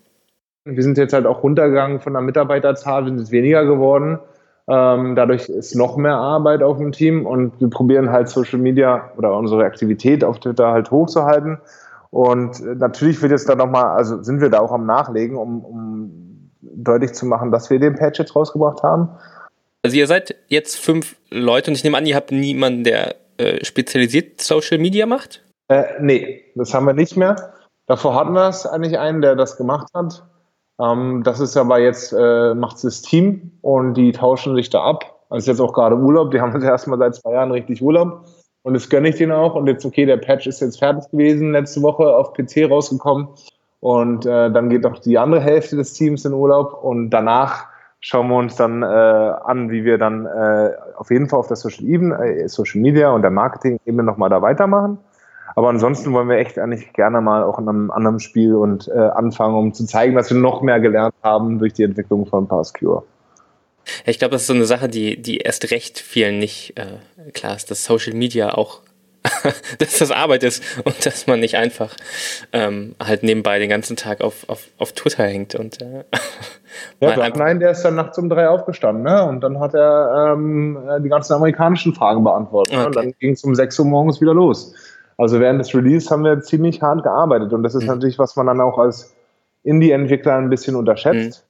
[0.64, 4.20] Wir sind jetzt halt auch runtergegangen von der Mitarbeiterzahl, wir sind weniger geworden.
[4.68, 9.10] Ähm, dadurch ist noch mehr Arbeit auf dem Team und wir probieren halt Social Media
[9.16, 11.58] oder unsere Aktivität auf Twitter halt hochzuhalten
[12.10, 15.64] und äh, natürlich wird jetzt da nochmal, also sind wir da auch am Nachlegen, um,
[15.64, 19.08] um deutlich zu machen, dass wir den Patch jetzt rausgebracht haben.
[19.82, 23.64] Also ihr seid jetzt fünf Leute und ich nehme an, ihr habt niemanden, der äh,
[23.64, 25.44] spezialisiert Social Media macht?
[25.68, 27.54] Äh, nee, das haben wir nicht mehr.
[27.86, 30.24] Davor hatten wir es eigentlich einen, der das gemacht hat.
[30.80, 35.14] Ähm, das ist aber jetzt, äh, macht das Team und die tauschen sich da ab.
[35.30, 36.30] Ist jetzt auch gerade Urlaub.
[36.30, 38.24] Die haben jetzt erstmal seit zwei Jahren richtig Urlaub.
[38.68, 39.54] Und das gönne ich denen auch.
[39.54, 43.28] Und jetzt, okay, der Patch ist jetzt fertig gewesen, letzte Woche auf PC rausgekommen.
[43.80, 46.84] Und äh, dann geht auch die andere Hälfte des Teams in Urlaub.
[46.84, 47.64] Und danach
[48.00, 51.56] schauen wir uns dann äh, an, wie wir dann äh, auf jeden Fall auf der
[51.56, 54.98] Social, Ebene, äh, Social Media und der Marketing-Ebene nochmal da weitermachen.
[55.56, 58.98] Aber ansonsten wollen wir echt eigentlich gerne mal auch in einem anderen Spiel und äh,
[58.98, 63.02] anfangen, um zu zeigen, dass wir noch mehr gelernt haben durch die Entwicklung von Passcure.
[64.06, 67.56] Ich glaube, das ist so eine Sache, die, die erst recht vielen nicht äh, klar
[67.56, 68.80] ist, dass Social Media auch
[69.78, 71.94] dass das Arbeit ist und dass man nicht einfach
[72.52, 76.04] ähm, halt nebenbei den ganzen Tag auf, auf, auf Twitter hängt und äh,
[77.00, 79.24] ja, nein, der ist dann nachts um drei aufgestanden, ne?
[79.24, 82.74] Und dann hat er ähm, die ganzen amerikanischen Fragen beantwortet.
[82.74, 82.80] Okay.
[82.80, 82.86] Ne?
[82.86, 84.74] Und dann ging es um sechs Uhr morgens wieder los.
[85.16, 87.88] Also während des Release haben wir ziemlich hart gearbeitet und das ist mhm.
[87.88, 89.14] natürlich, was man dann auch als
[89.64, 91.47] Indie-Entwickler ein bisschen unterschätzt, mhm.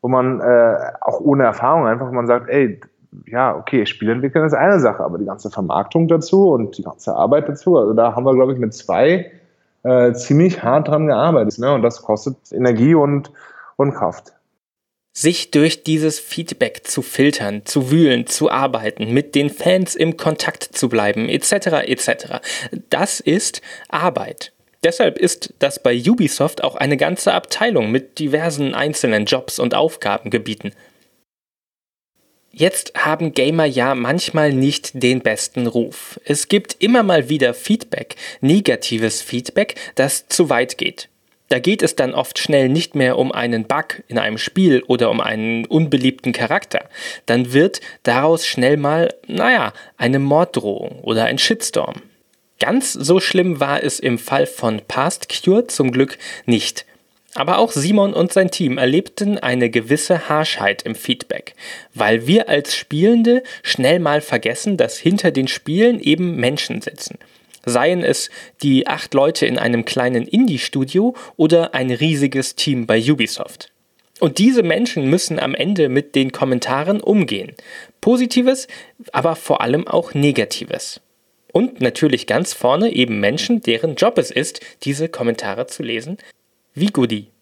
[0.00, 2.80] Wo man äh, auch ohne Erfahrung einfach, man sagt, ey,
[3.26, 7.14] ja, okay, Spiele entwickeln ist eine Sache, aber die ganze Vermarktung dazu und die ganze
[7.14, 9.30] Arbeit dazu, also da haben wir, glaube ich, mit zwei
[9.82, 11.58] äh, ziemlich hart dran gearbeitet.
[11.58, 11.72] Ne?
[11.72, 13.32] Und das kostet Energie und,
[13.76, 14.32] und Kraft.
[15.12, 20.62] Sich durch dieses Feedback zu filtern, zu wühlen, zu arbeiten, mit den Fans im Kontakt
[20.62, 22.40] zu bleiben, etc., etc.
[22.90, 24.52] Das ist Arbeit.
[24.84, 30.72] Deshalb ist das bei Ubisoft auch eine ganze Abteilung mit diversen einzelnen Jobs und Aufgabengebieten.
[32.50, 36.18] Jetzt haben Gamer ja manchmal nicht den besten Ruf.
[36.24, 41.08] Es gibt immer mal wieder Feedback, negatives Feedback, das zu weit geht.
[41.48, 45.10] Da geht es dann oft schnell nicht mehr um einen Bug in einem Spiel oder
[45.10, 46.88] um einen unbeliebten Charakter.
[47.26, 52.02] Dann wird daraus schnell mal, naja, eine Morddrohung oder ein Shitstorm.
[52.60, 56.84] Ganz so schlimm war es im Fall von Past Cure zum Glück nicht.
[57.34, 61.54] Aber auch Simon und sein Team erlebten eine gewisse Harschheit im Feedback,
[61.94, 67.18] weil wir als Spielende schnell mal vergessen, dass hinter den Spielen eben Menschen sitzen.
[67.64, 68.30] Seien es
[68.62, 73.70] die acht Leute in einem kleinen Indie-Studio oder ein riesiges Team bei Ubisoft.
[74.20, 77.54] Und diese Menschen müssen am Ende mit den Kommentaren umgehen.
[78.00, 78.66] Positives,
[79.12, 81.00] aber vor allem auch Negatives.
[81.58, 86.16] Und natürlich ganz vorne eben Menschen, deren Job es ist, diese Kommentare zu lesen,
[86.72, 87.32] wie Goody.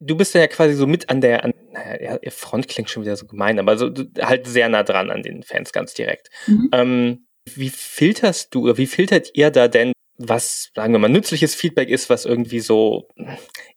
[0.00, 3.26] Du bist ja quasi so mit an der, an, naja, Front klingt schon wieder so
[3.26, 3.88] gemein, aber so
[4.20, 6.30] halt sehr nah dran an den Fans ganz direkt.
[6.48, 6.68] Mhm.
[6.72, 11.54] Ähm, wie filterst du, oder wie filtert ihr da denn, was, sagen wir mal, nützliches
[11.54, 13.06] Feedback ist, was irgendwie so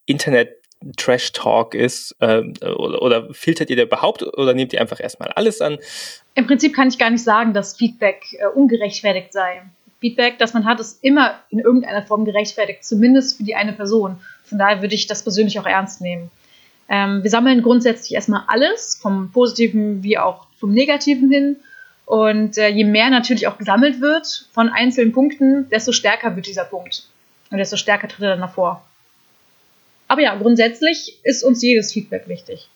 [0.07, 0.55] Internet
[0.97, 2.15] Trash Talk ist?
[2.17, 5.77] Äh, oder, oder, filtert ihr da überhaupt oder nehmt ihr einfach erstmal alles an?
[6.33, 9.61] Im Prinzip kann ich gar nicht sagen, dass Feedback äh, ungerechtfertigt sei.
[10.03, 14.17] Feedback, das man hat, ist immer in irgendeiner Form gerechtfertigt, zumindest für die eine Person.
[14.43, 16.29] Von daher würde ich das persönlich auch ernst nehmen.
[16.89, 21.55] Ähm, wir sammeln grundsätzlich erstmal alles, vom Positiven wie auch vom Negativen hin.
[22.05, 26.65] Und äh, je mehr natürlich auch gesammelt wird von einzelnen Punkten, desto stärker wird dieser
[26.65, 27.07] Punkt.
[27.49, 28.83] Und desto stärker tritt er dann hervor.
[30.09, 32.67] Aber ja, grundsätzlich ist uns jedes Feedback wichtig.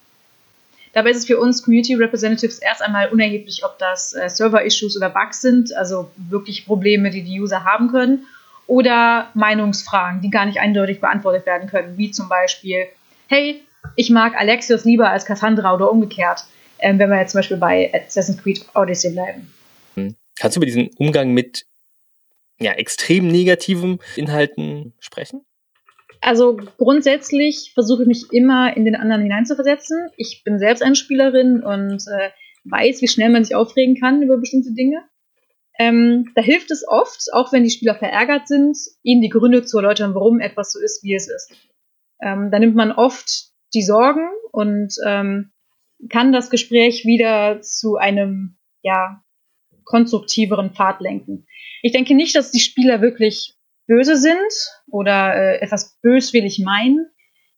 [0.98, 5.12] Dabei ist es für uns Community Representatives erst einmal unerheblich, ob das äh, Server-Issues oder
[5.12, 8.26] Bugs sind, also wirklich Probleme, die die User haben können,
[8.66, 12.88] oder Meinungsfragen, die gar nicht eindeutig beantwortet werden können, wie zum Beispiel,
[13.28, 13.62] hey,
[13.95, 16.45] ich mag Alexios lieber als Cassandra oder umgekehrt,
[16.80, 19.54] ähm, wenn wir jetzt zum Beispiel bei Assassin's Creed Odyssey bleiben.
[19.93, 20.16] Hm.
[20.36, 21.68] Kannst du über diesen Umgang mit
[22.60, 25.45] ja, extrem negativen Inhalten sprechen?
[26.28, 30.10] Also grundsätzlich versuche ich mich immer in den anderen hineinzuversetzen.
[30.18, 32.32] Ich bin selbst eine Spielerin und äh,
[32.66, 35.06] weiß, wie schnell man sich aufregen kann über bestimmte Dinge.
[35.80, 39.78] Ähm, da hilft es oft, auch wenn die Spieler verärgert sind, ihnen die Gründe zu
[39.78, 41.54] erläutern, warum etwas so ist, wie es ist.
[42.22, 45.54] Ähm, da nimmt man oft die Sorgen und ähm,
[46.10, 49.24] kann das Gespräch wieder zu einem ja
[49.86, 51.48] konstruktiveren Pfad lenken.
[51.84, 53.57] Ich denke nicht, dass die Spieler wirklich
[53.88, 54.52] böse sind
[54.90, 57.10] oder äh, etwas böswillig meinen.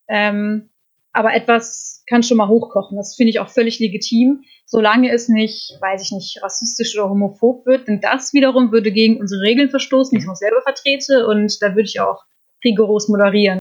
[0.07, 0.69] Ähm,
[1.11, 2.97] aber etwas kann schon mal hochkochen.
[2.97, 7.65] Das finde ich auch völlig legitim, solange es nicht, weiß ich nicht, rassistisch oder homophob
[7.65, 7.87] wird.
[7.87, 11.27] Denn das wiederum würde gegen unsere Regeln verstoßen, die ich noch selber vertrete.
[11.27, 12.23] Und da würde ich auch
[12.63, 13.59] rigoros moderieren.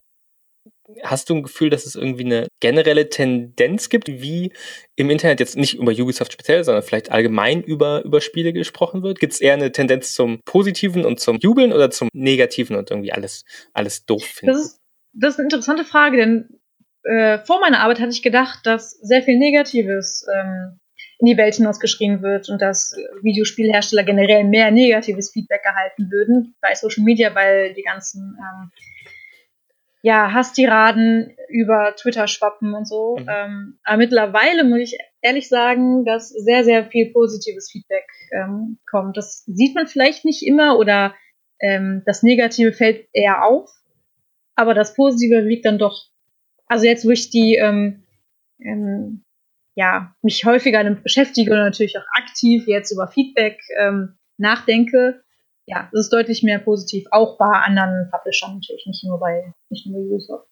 [1.03, 4.51] Hast du ein Gefühl, dass es irgendwie eine generelle Tendenz gibt, wie
[4.95, 9.19] im Internet jetzt nicht über Ubisoft speziell, sondern vielleicht allgemein über, über Spiele gesprochen wird?
[9.19, 13.11] Gibt es eher eine Tendenz zum Positiven und zum Jubeln oder zum Negativen und irgendwie
[13.11, 14.53] alles, alles doof finden?
[14.53, 14.81] Das ist,
[15.13, 16.59] das ist eine interessante Frage, denn
[17.03, 20.79] äh, vor meiner Arbeit hatte ich gedacht, dass sehr viel Negatives ähm,
[21.19, 26.73] in die Welt hinausgeschrien wird und dass Videospielhersteller generell mehr negatives Feedback erhalten würden bei
[26.75, 28.71] Social Media, weil die ganzen ähm,
[30.01, 33.17] ja, Hasstiraden über Twitter schwappen und so.
[33.19, 33.27] Mhm.
[33.29, 39.17] Ähm, aber mittlerweile muss ich ehrlich sagen, dass sehr, sehr viel positives Feedback ähm, kommt.
[39.17, 41.15] Das sieht man vielleicht nicht immer oder
[41.61, 43.69] ähm, das Negative fällt eher auf,
[44.55, 46.07] aber das Positive liegt dann doch.
[46.67, 48.03] Also jetzt, wo ich die, ähm,
[48.59, 49.25] ähm,
[49.75, 55.23] ja, mich häufiger damit beschäftige und natürlich auch aktiv jetzt über Feedback ähm, nachdenke,
[55.69, 59.85] ja, es ist deutlich mehr positiv, auch bei anderen Publishern natürlich, nicht nur bei, nicht
[59.85, 60.49] nur bei Ubisoft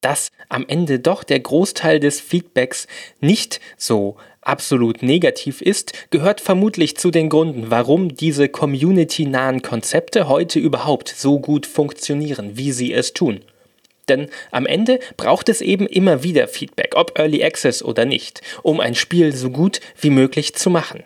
[0.00, 2.86] dass am Ende doch der Großteil des Feedbacks
[3.20, 10.58] nicht so absolut negativ ist, gehört vermutlich zu den Gründen, warum diese community-nahen Konzepte heute
[10.58, 13.40] überhaupt so gut funktionieren, wie sie es tun.
[14.08, 18.80] Denn am Ende braucht es eben immer wieder Feedback, ob Early Access oder nicht, um
[18.80, 21.04] ein Spiel so gut wie möglich zu machen.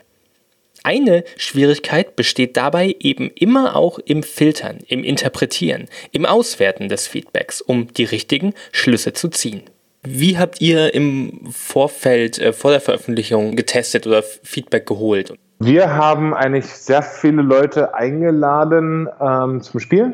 [0.85, 7.59] Eine Schwierigkeit besteht dabei eben immer auch im Filtern, im Interpretieren, im Auswerten des Feedbacks,
[7.59, 9.63] um die richtigen Schlüsse zu ziehen.
[10.03, 15.33] Wie habt ihr im Vorfeld äh, vor der Veröffentlichung getestet oder Feedback geholt?
[15.57, 20.13] Wir haben eigentlich sehr viele Leute eingeladen ähm, zum Spielen,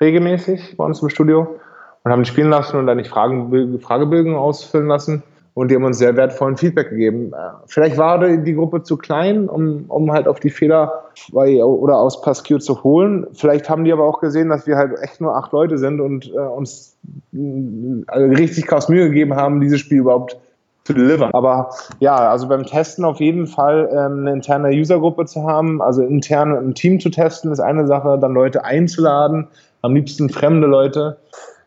[0.00, 1.60] regelmäßig bei uns im Studio
[2.02, 5.22] und haben spielen lassen und dann nicht Fragebögen ausfüllen lassen
[5.56, 7.32] und die haben uns sehr wertvollen Feedback gegeben.
[7.32, 7.36] Äh,
[7.66, 12.20] vielleicht war die Gruppe zu klein, um, um halt auf die Fehler bei, oder aus
[12.20, 13.26] Pasquier zu holen.
[13.32, 16.30] Vielleicht haben die aber auch gesehen, dass wir halt echt nur acht Leute sind und
[16.30, 16.98] äh, uns
[17.32, 20.36] äh, richtig krass Mühe gegeben haben, dieses Spiel überhaupt
[20.84, 21.30] zu delivern.
[21.32, 26.02] Aber ja, also beim Testen auf jeden Fall ähm, eine interne Usergruppe zu haben, also
[26.02, 29.48] intern ein Team zu testen, ist eine Sache, dann Leute einzuladen,
[29.80, 31.16] am liebsten fremde Leute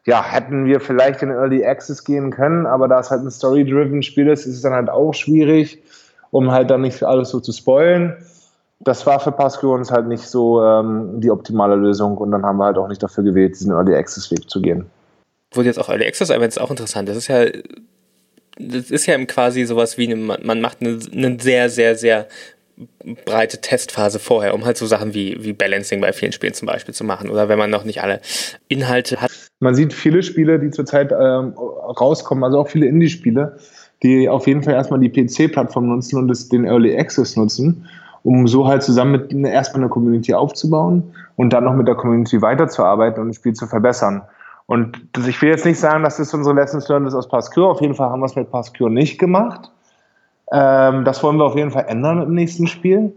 [0.10, 4.02] ja, hätten wir vielleicht in Early Access gehen können, aber da es halt ein Story-driven
[4.02, 5.84] Spiel ist, ist es dann halt auch schwierig,
[6.32, 8.16] um halt dann nicht alles so zu spoilen.
[8.80, 12.58] Das war für Pascal uns halt nicht so ähm, die optimale Lösung und dann haben
[12.58, 14.88] wir halt auch nicht dafür gewählt, diesen Early Access Weg zu gehen.
[15.54, 17.08] Wurde jetzt auch Early Access, aber jetzt auch interessant.
[17.08, 17.46] Das ist ja,
[18.58, 22.28] das ist ja quasi sowas wie, eine, man macht eine, eine sehr, sehr, sehr
[23.26, 26.96] breite Testphase vorher, um halt so Sachen wie, wie Balancing bei vielen Spielen zum Beispiel
[26.96, 28.22] zu machen oder wenn man noch nicht alle
[28.70, 29.49] Inhalte hat.
[29.60, 33.58] Man sieht viele Spiele, die zurzeit ähm, rauskommen, also auch viele Indie-Spiele,
[34.04, 37.86] die auf jeden Fall erstmal die PC-Plattform nutzen und das, den Early Access nutzen,
[38.24, 41.04] um so halt zusammen mit erstmal eine Community aufzubauen
[41.36, 44.22] und dann noch mit der Community weiterzuarbeiten und das Spiel zu verbessern.
[44.66, 47.70] Und ich will jetzt nicht sagen, dass das unsere Lessons Learned ist aus Pascure.
[47.70, 49.72] Auf jeden Fall haben wir es mit Pascure nicht gemacht.
[50.52, 53.12] Ähm, das wollen wir auf jeden Fall ändern im nächsten Spiel.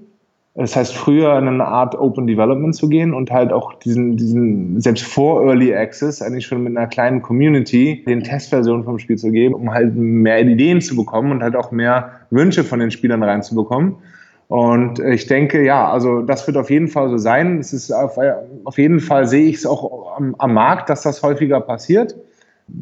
[0.54, 4.78] Das heißt, früher in eine Art Open Development zu gehen und halt auch diesen, diesen,
[4.82, 9.30] selbst vor Early Access, eigentlich schon mit einer kleinen Community, den Testversionen vom Spiel zu
[9.30, 13.22] geben, um halt mehr Ideen zu bekommen und halt auch mehr Wünsche von den Spielern
[13.22, 13.96] reinzubekommen.
[14.48, 17.58] Und ich denke, ja, also das wird auf jeden Fall so sein.
[17.58, 18.18] Es ist auf,
[18.64, 22.14] auf jeden Fall sehe ich es auch am, am Markt, dass das häufiger passiert.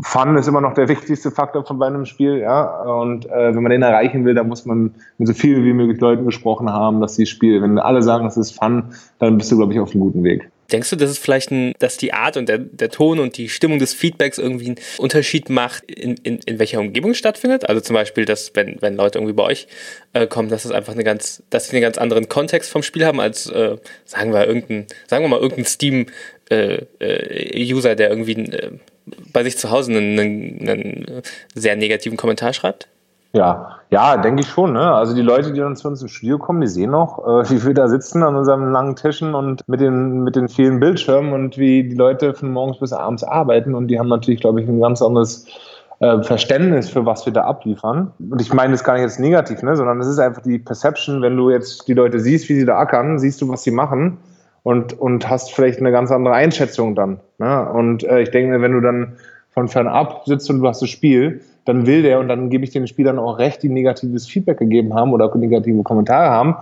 [0.02, 2.82] Fun ist immer noch der wichtigste Faktor von einem Spiel, ja.
[2.82, 6.00] Und äh, wenn man den erreichen will, dann muss man mit so viel wie möglich
[6.00, 7.62] Leuten gesprochen haben, dass sie spielen.
[7.62, 8.84] Wenn alle sagen, das ist Fun,
[9.18, 10.50] dann bist du, glaube ich, auf einem guten Weg.
[10.70, 13.48] Denkst du, dass es vielleicht ein, dass die Art und der, der Ton und die
[13.48, 17.68] Stimmung des Feedbacks irgendwie einen Unterschied macht, in, in, in welcher Umgebung stattfindet?
[17.68, 19.66] Also zum Beispiel, dass wenn, wenn Leute irgendwie bei euch
[20.12, 23.04] äh, kommen, dass es einfach eine ganz, dass sie einen ganz anderen Kontext vom Spiel
[23.04, 26.06] haben als, äh, sagen wir, irgendein, sagen wir mal, irgendein Steam
[26.50, 28.70] äh, äh User, der irgendwie äh,
[29.32, 31.22] bei sich zu Hause einen, einen
[31.54, 32.88] sehr negativen Kommentar schreibt?
[33.32, 34.72] Ja, ja, denke ich schon.
[34.72, 34.92] Ne?
[34.92, 37.64] Also die Leute, die dann zu uns ins Studio kommen, die sehen noch, äh, wie
[37.64, 41.56] wir da sitzen an unseren langen Tischen und mit den, mit den vielen Bildschirmen und
[41.56, 43.74] wie die Leute von morgens bis abends arbeiten.
[43.74, 45.46] Und die haben natürlich, glaube ich, ein ganz anderes
[46.00, 48.10] äh, Verständnis für was wir da abliefern.
[48.18, 49.76] Und ich meine das gar nicht jetzt negativ, ne?
[49.76, 52.78] sondern es ist einfach die Perception, wenn du jetzt die Leute siehst, wie sie da
[52.78, 54.18] ackern, siehst du, was sie machen
[54.62, 57.20] und, und hast vielleicht eine ganz andere Einschätzung dann.
[57.38, 57.68] Ne?
[57.72, 59.16] Und äh, ich denke, wenn du dann
[59.50, 62.70] von fernab sitzt und du hast das Spiel, dann will der, und dann gebe ich
[62.70, 66.56] den Spielern auch recht, die negatives Feedback gegeben haben oder negative Kommentare haben.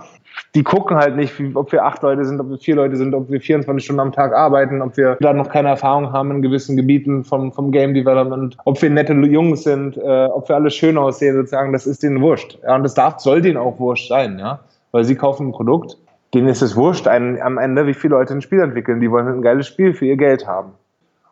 [0.55, 3.29] Die gucken halt nicht, ob wir acht Leute sind, ob wir vier Leute sind, ob
[3.29, 6.77] wir 24 Stunden am Tag arbeiten, ob wir da noch keine Erfahrung haben in gewissen
[6.77, 10.97] Gebieten vom, vom Game Development, ob wir nette Jungs sind, äh, ob wir alle schön
[10.97, 12.57] aussehen, sozusagen, das ist denen wurscht.
[12.63, 14.59] Ja, und das darf, soll denen auch wurscht sein, ja.
[14.91, 15.97] Weil sie kaufen ein Produkt
[16.33, 18.99] denen ist es wurscht ein, am Ende, wie viele Leute ein Spiel entwickeln.
[18.99, 20.73] Die wollen ein geiles Spiel für ihr Geld haben.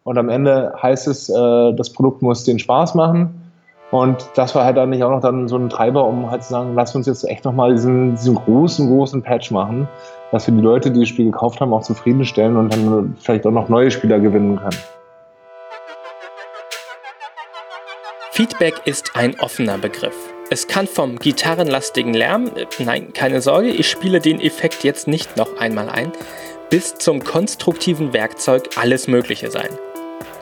[0.04, 3.52] Und am Ende heißt es, äh, das Produkt muss den Spaß machen.
[3.92, 6.74] Und das war halt nicht auch noch dann so ein Treiber, um halt zu sagen,
[6.76, 9.88] lass uns jetzt echt nochmal diesen, diesen großen, großen Patch machen,
[10.32, 13.52] dass wir die Leute, die das Spiel gekauft haben, auch zufriedenstellen und dann vielleicht auch
[13.52, 14.78] noch neue Spieler gewinnen können.
[18.32, 20.27] Feedback ist ein offener Begriff.
[20.50, 25.36] Es kann vom gitarrenlastigen Lärm, äh, nein, keine Sorge, ich spiele den Effekt jetzt nicht
[25.36, 26.14] noch einmal ein,
[26.70, 29.70] bis zum konstruktiven Werkzeug alles Mögliche sein.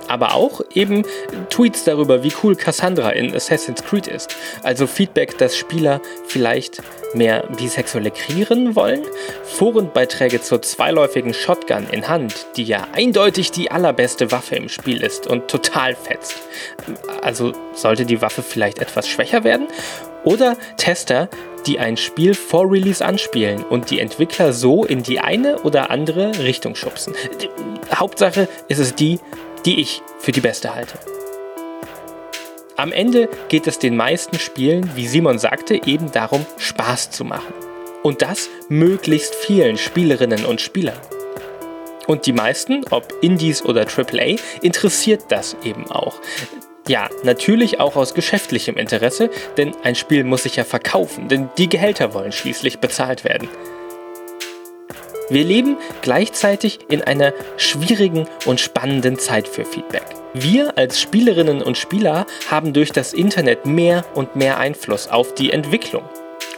[0.07, 1.03] Aber auch eben
[1.49, 4.35] Tweets darüber, wie cool Cassandra in Assassin's Creed ist.
[4.63, 6.81] Also Feedback, dass Spieler vielleicht
[7.13, 9.03] mehr bisexuelle kriegen wollen.
[9.43, 15.27] Forenbeiträge zur zweiläufigen Shotgun in Hand, die ja eindeutig die allerbeste Waffe im Spiel ist
[15.27, 16.35] und total fetzt.
[17.21, 19.67] Also sollte die Waffe vielleicht etwas schwächer werden?
[20.23, 21.29] Oder Tester,
[21.67, 26.39] die ein Spiel vor Release anspielen und die Entwickler so in die eine oder andere
[26.39, 27.13] Richtung schubsen.
[27.93, 29.19] Hauptsache ist es die,
[29.65, 30.99] die ich für die beste halte.
[32.77, 37.53] Am Ende geht es den meisten Spielen, wie Simon sagte, eben darum, Spaß zu machen.
[38.03, 40.99] Und das möglichst vielen Spielerinnen und Spielern.
[42.05, 46.19] Und die meisten, ob Indies oder AAA, interessiert das eben auch.
[46.87, 51.67] Ja, natürlich auch aus geschäftlichem Interesse, denn ein Spiel muss sich ja verkaufen, denn die
[51.67, 53.49] Gehälter wollen schließlich bezahlt werden.
[55.29, 60.05] Wir leben gleichzeitig in einer schwierigen und spannenden Zeit für Feedback.
[60.33, 65.51] Wir als Spielerinnen und Spieler haben durch das Internet mehr und mehr Einfluss auf die
[65.51, 66.03] Entwicklung.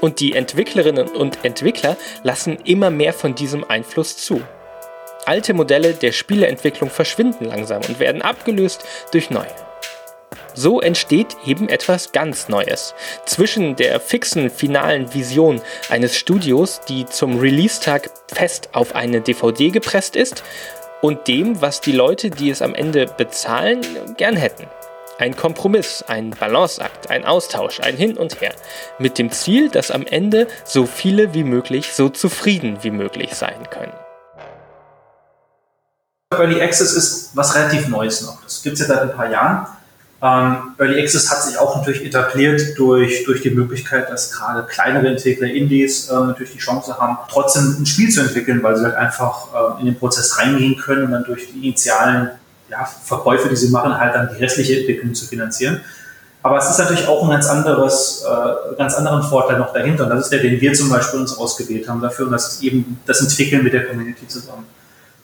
[0.01, 4.41] Und die Entwicklerinnen und Entwickler lassen immer mehr von diesem Einfluss zu.
[5.25, 9.66] Alte Modelle der Spieleentwicklung verschwinden langsam und werden abgelöst durch neue.
[10.57, 12.95] So entsteht eben etwas ganz Neues.
[13.27, 20.15] Zwischen der fixen finalen Vision eines Studios, die zum Release-Tag fest auf eine DVD gepresst
[20.15, 20.43] ist,
[21.03, 23.81] und dem, was die Leute, die es am Ende bezahlen,
[24.17, 24.65] gern hätten.
[25.19, 28.55] Ein Kompromiss, ein Balanceakt, ein Austausch, ein Hin und Her.
[28.97, 33.69] Mit dem Ziel, dass am Ende so viele wie möglich so zufrieden wie möglich sein
[33.69, 33.93] können.
[36.33, 38.43] Early Access ist was relativ Neues noch.
[38.43, 39.76] Das gibt es ja seit ein paar Jahren.
[40.19, 45.09] Ähm, Early Access hat sich auch natürlich etabliert durch, durch die Möglichkeit, dass gerade kleinere
[45.09, 48.95] Entwickler, Indies, äh, natürlich die Chance haben, trotzdem ein Spiel zu entwickeln, weil sie halt
[48.95, 52.31] einfach äh, in den Prozess reingehen können und dann durch die initialen
[52.69, 55.81] ja, Verkäufe, die sie machen, halt dann die restliche Entwicklung zu finanzieren.
[56.41, 60.05] Aber es ist natürlich auch ein ganz anderes, äh, ganz anderen Vorteil noch dahinter.
[60.05, 62.25] Und das ist der, den wir zum Beispiel uns ausgewählt haben dafür.
[62.25, 64.65] Und das ist eben das Entwickeln mit der Community zusammen.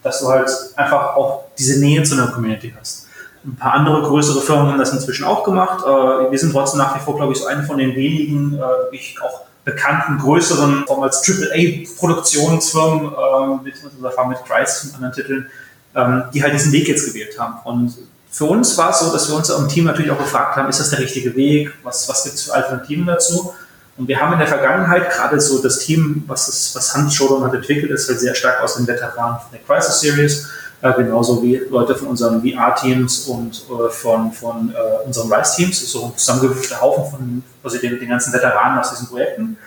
[0.03, 3.02] Dass du halt einfach auch diese Nähe zu einer Community hast.
[3.45, 5.83] Ein paar andere größere Firmen haben das inzwischen auch gemacht.
[5.85, 8.95] Äh, wir sind trotzdem nach wie vor, glaube ich, so eine von den wenigen, äh,
[8.95, 15.49] ich auch bekannten, größeren, als AAA-Produktionsfirmen, äh, mit unserer Erfahrung mit Christ und anderen Titeln,
[15.95, 17.55] ähm, die halt diesen Weg jetzt gewählt haben.
[17.63, 17.97] Und
[18.29, 20.79] für uns war es so, dass wir uns im Team natürlich auch gefragt haben, ist
[20.79, 21.71] das der richtige Weg?
[21.83, 23.53] Was, was gibt es für Alternativen dazu?
[23.95, 27.43] Und wir haben in der Vergangenheit gerade so das Team, was, das, was Hans Schodon
[27.43, 30.47] hat entwickelt, ist halt sehr stark aus den Veteranen der Crisis Series
[30.83, 36.07] äh, genauso wie Leute von unseren VR-Teams und äh, von, von äh, unseren RISE-Teams, so
[36.07, 39.57] ein zusammengewürfelter Haufen von also den, den ganzen Veteranen aus diesen Projekten.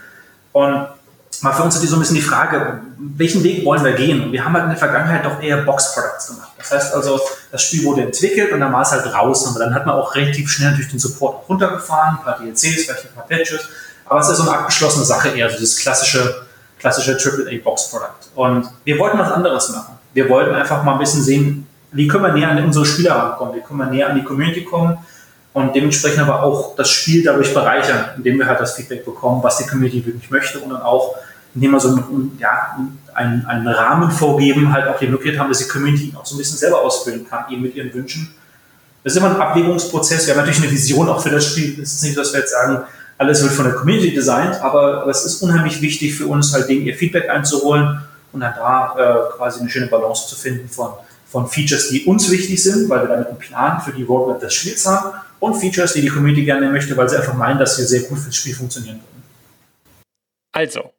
[0.53, 0.89] Und
[1.41, 4.25] mal für uns hat die so ein bisschen die Frage, welchen Weg wollen wir gehen?
[4.25, 6.51] Und wir haben halt in der Vergangenheit doch eher Box-Products gemacht.
[6.59, 7.19] Das heißt also,
[7.51, 9.49] das Spiel wurde entwickelt und dann war es halt draußen.
[9.49, 13.07] Aber dann hat man auch relativ schnell durch den Support runtergefahren, ein paar DLCs, vielleicht
[13.07, 13.63] ein paar Patches.
[14.05, 16.47] Aber es ist so eine abgeschlossene Sache eher, so das klassische,
[16.79, 18.35] klassische AAA-Box-Product.
[18.35, 22.25] Und wir wollten was anderes machen wir wollten einfach mal ein bisschen sehen, wie können
[22.25, 24.97] wir näher an unsere Spieler rankommen, wie können wir näher an die Community kommen
[25.53, 29.59] und dementsprechend aber auch das Spiel dadurch bereichern, indem wir halt das Feedback bekommen, was
[29.59, 31.17] die Community wirklich möchte und dann auch,
[31.55, 32.79] indem wir so einen, ja,
[33.13, 36.39] einen, einen Rahmen vorgeben, halt auch die Möglichkeit haben, dass die Community auch so ein
[36.39, 38.35] bisschen selber ausfüllen kann, eben mit ihren Wünschen.
[39.05, 40.27] Das ist immer ein Abwägungsprozess.
[40.27, 41.79] Wir haben natürlich eine Vision auch für das Spiel.
[41.81, 42.85] Es ist nicht, dass wir jetzt sagen,
[43.19, 46.87] alles wird von der Community designt, aber, es ist unheimlich wichtig für uns, halt denen
[46.87, 48.01] ihr Feedback einzuholen
[48.37, 50.91] und dann da äh, quasi eine schöne Balance zu finden von,
[51.27, 54.53] von Features, die uns wichtig sind, weil wir damit einen Plan für die Roadmap des
[54.53, 57.85] Spiels haben und Features, die die Community gerne möchte, weil sie einfach meinen, dass sie
[57.85, 59.23] sehr gut fürs Spiel funktionieren würden.
[60.53, 60.93] Also,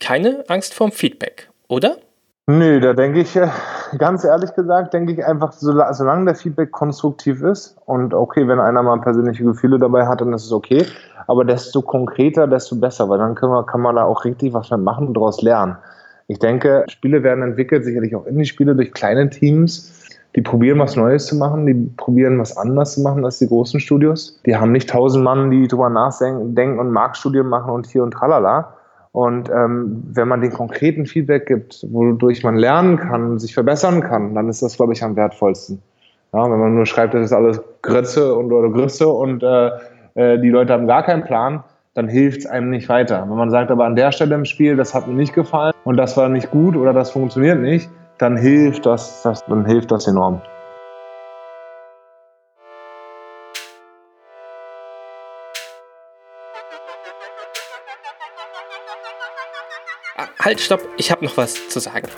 [0.00, 1.96] keine Angst vorm Feedback, oder?
[2.48, 3.48] Nö, da denke ich, äh,
[3.96, 8.82] ganz ehrlich gesagt, denke ich einfach, solange der Feedback konstruktiv ist und okay, wenn einer
[8.82, 10.84] mal persönliche Gefühle dabei hat, dann ist es okay.
[11.28, 15.06] Aber desto konkreter, desto besser, weil dann wir, kann man da auch richtig was machen
[15.06, 15.76] und daraus lernen.
[16.30, 21.26] Ich denke, Spiele werden entwickelt, sicherlich auch Indie-Spiele durch kleine Teams, die probieren was Neues
[21.26, 24.40] zu machen, die probieren was anders zu machen als die großen Studios.
[24.46, 28.76] Die haben nicht tausend Mann, die drüber nachdenken und Marktstudien machen und hier und tralala.
[29.10, 34.32] Und ähm, wenn man den konkreten Feedback gibt, wodurch man lernen kann, sich verbessern kann,
[34.32, 35.82] dann ist das, glaube ich, am wertvollsten.
[36.32, 39.70] Ja, wenn man nur schreibt, das ist alles Grütze und oder Grütze und äh,
[40.14, 41.64] äh, die Leute haben gar keinen Plan,
[41.94, 43.22] dann hilft es einem nicht weiter.
[43.28, 45.96] Wenn man sagt, aber an der Stelle im Spiel, das hat mir nicht gefallen und
[45.96, 50.06] das war nicht gut oder das funktioniert nicht, dann hilft das, das dann hilft das
[50.06, 50.40] enorm.
[60.40, 62.08] Halt, stopp, ich habe noch was zu sagen.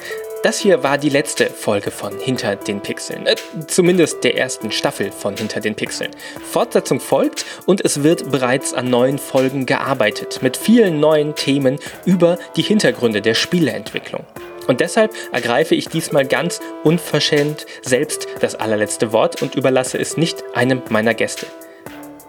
[0.42, 3.26] Das hier war die letzte Folge von Hinter den Pixeln.
[3.26, 3.36] Äh,
[3.68, 6.10] zumindest der ersten Staffel von Hinter den Pixeln.
[6.50, 10.40] Fortsetzung folgt und es wird bereits an neuen Folgen gearbeitet.
[10.42, 14.24] Mit vielen neuen Themen über die Hintergründe der Spieleentwicklung.
[14.66, 20.42] Und deshalb ergreife ich diesmal ganz unverschämt selbst das allerletzte Wort und überlasse es nicht
[20.54, 21.46] einem meiner Gäste.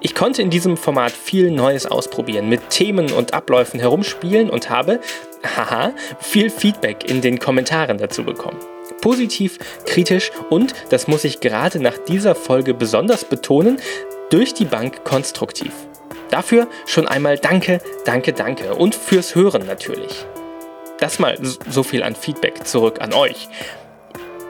[0.05, 4.99] Ich konnte in diesem Format viel Neues ausprobieren, mit Themen und Abläufen herumspielen und habe,
[5.55, 8.59] haha, viel Feedback in den Kommentaren dazu bekommen.
[8.99, 13.79] Positiv, kritisch und, das muss ich gerade nach dieser Folge besonders betonen,
[14.29, 15.71] durch die Bank konstruktiv.
[16.29, 20.25] Dafür schon einmal danke, danke, danke und fürs Hören natürlich.
[20.99, 21.37] Das mal
[21.69, 23.47] so viel an Feedback zurück an euch.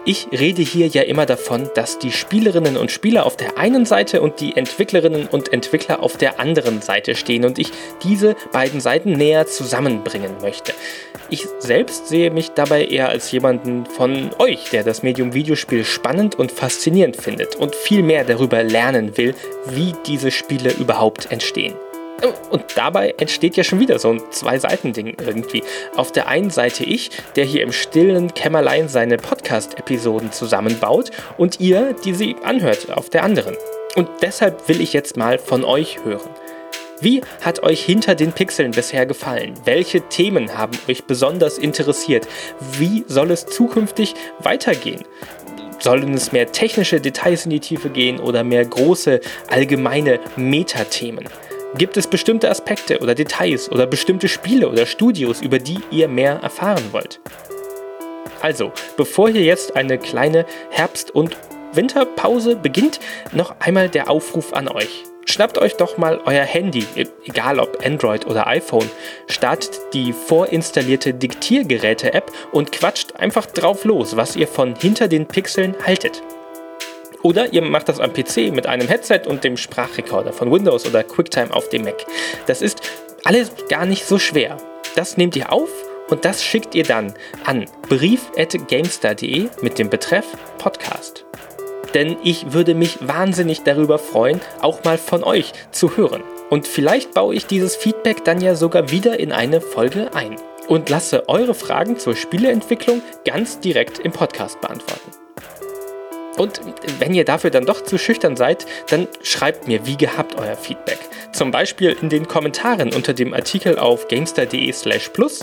[0.05, 4.21] Ich rede hier ja immer davon, dass die Spielerinnen und Spieler auf der einen Seite
[4.21, 7.71] und die Entwicklerinnen und Entwickler auf der anderen Seite stehen und ich
[8.03, 10.73] diese beiden Seiten näher zusammenbringen möchte.
[11.29, 16.35] Ich selbst sehe mich dabei eher als jemanden von euch, der das Medium Videospiel spannend
[16.35, 19.33] und faszinierend findet und viel mehr darüber lernen will,
[19.67, 21.75] wie diese Spiele überhaupt entstehen.
[22.49, 25.63] Und dabei entsteht ja schon wieder so ein Zwei-Seiten-Ding irgendwie.
[25.95, 31.93] Auf der einen Seite ich, der hier im stillen Kämmerlein seine Podcast-Episoden zusammenbaut und ihr,
[32.05, 33.55] die sie anhört, auf der anderen.
[33.95, 36.29] Und deshalb will ich jetzt mal von euch hören.
[37.01, 39.55] Wie hat euch hinter den Pixeln bisher gefallen?
[39.65, 42.27] Welche Themen haben euch besonders interessiert?
[42.77, 45.03] Wie soll es zukünftig weitergehen?
[45.79, 49.19] Sollen es mehr technische Details in die Tiefe gehen oder mehr große,
[49.49, 51.25] allgemeine Metathemen?
[51.75, 56.33] Gibt es bestimmte Aspekte oder Details oder bestimmte Spiele oder Studios, über die ihr mehr
[56.35, 57.19] erfahren wollt?
[58.41, 61.35] Also, bevor hier jetzt eine kleine Herbst- und
[61.73, 62.99] Winterpause beginnt,
[63.31, 65.03] noch einmal der Aufruf an euch.
[65.25, 68.89] Schnappt euch doch mal euer Handy, e-, egal ob Android oder iPhone,
[69.27, 75.75] startet die vorinstallierte Diktiergeräte-App und quatscht einfach drauf los, was ihr von hinter den Pixeln
[75.83, 76.21] haltet.
[77.23, 81.03] Oder ihr macht das am PC mit einem Headset und dem Sprachrekorder von Windows oder
[81.03, 82.05] QuickTime auf dem Mac.
[82.45, 82.81] Das ist
[83.23, 84.57] alles gar nicht so schwer.
[84.95, 85.69] Das nehmt ihr auf
[86.09, 87.13] und das schickt ihr dann
[87.45, 90.25] an brief.gamestar.de mit dem Betreff
[90.57, 91.25] Podcast.
[91.93, 96.23] Denn ich würde mich wahnsinnig darüber freuen, auch mal von euch zu hören.
[96.49, 100.35] Und vielleicht baue ich dieses Feedback dann ja sogar wieder in eine Folge ein
[100.67, 105.22] und lasse eure Fragen zur Spieleentwicklung ganz direkt im Podcast beantworten.
[106.37, 106.61] Und
[106.99, 110.99] wenn ihr dafür dann doch zu schüchtern seid, dann schreibt mir wie gehabt euer Feedback.
[111.31, 115.41] Zum Beispiel in den Kommentaren unter dem Artikel auf gamestar.de slash plus,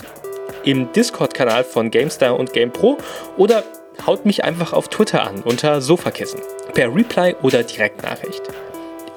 [0.63, 2.97] im Discord-Kanal von GameStar und GamePro
[3.37, 3.63] oder
[4.05, 6.41] haut mich einfach auf Twitter an unter Sofakissen,
[6.73, 8.41] per Reply oder Direktnachricht.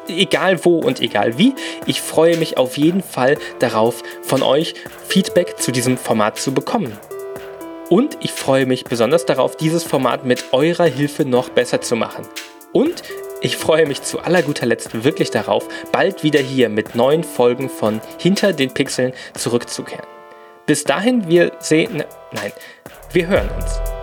[0.08, 1.54] Egal wo und egal wie,
[1.86, 4.74] ich freue mich auf jeden Fall darauf, von euch
[5.08, 6.98] Feedback zu diesem Format zu bekommen.
[7.90, 12.26] Und ich freue mich besonders darauf, dieses Format mit eurer Hilfe noch besser zu machen.
[12.72, 13.02] Und
[13.42, 17.68] ich freue mich zu aller guter Letzt wirklich darauf, bald wieder hier mit neuen Folgen
[17.68, 20.06] von Hinter den Pixeln zurückzukehren.
[20.66, 22.04] Bis dahin, wir sehen.
[22.32, 22.52] Nein,
[23.12, 23.93] wir hören uns.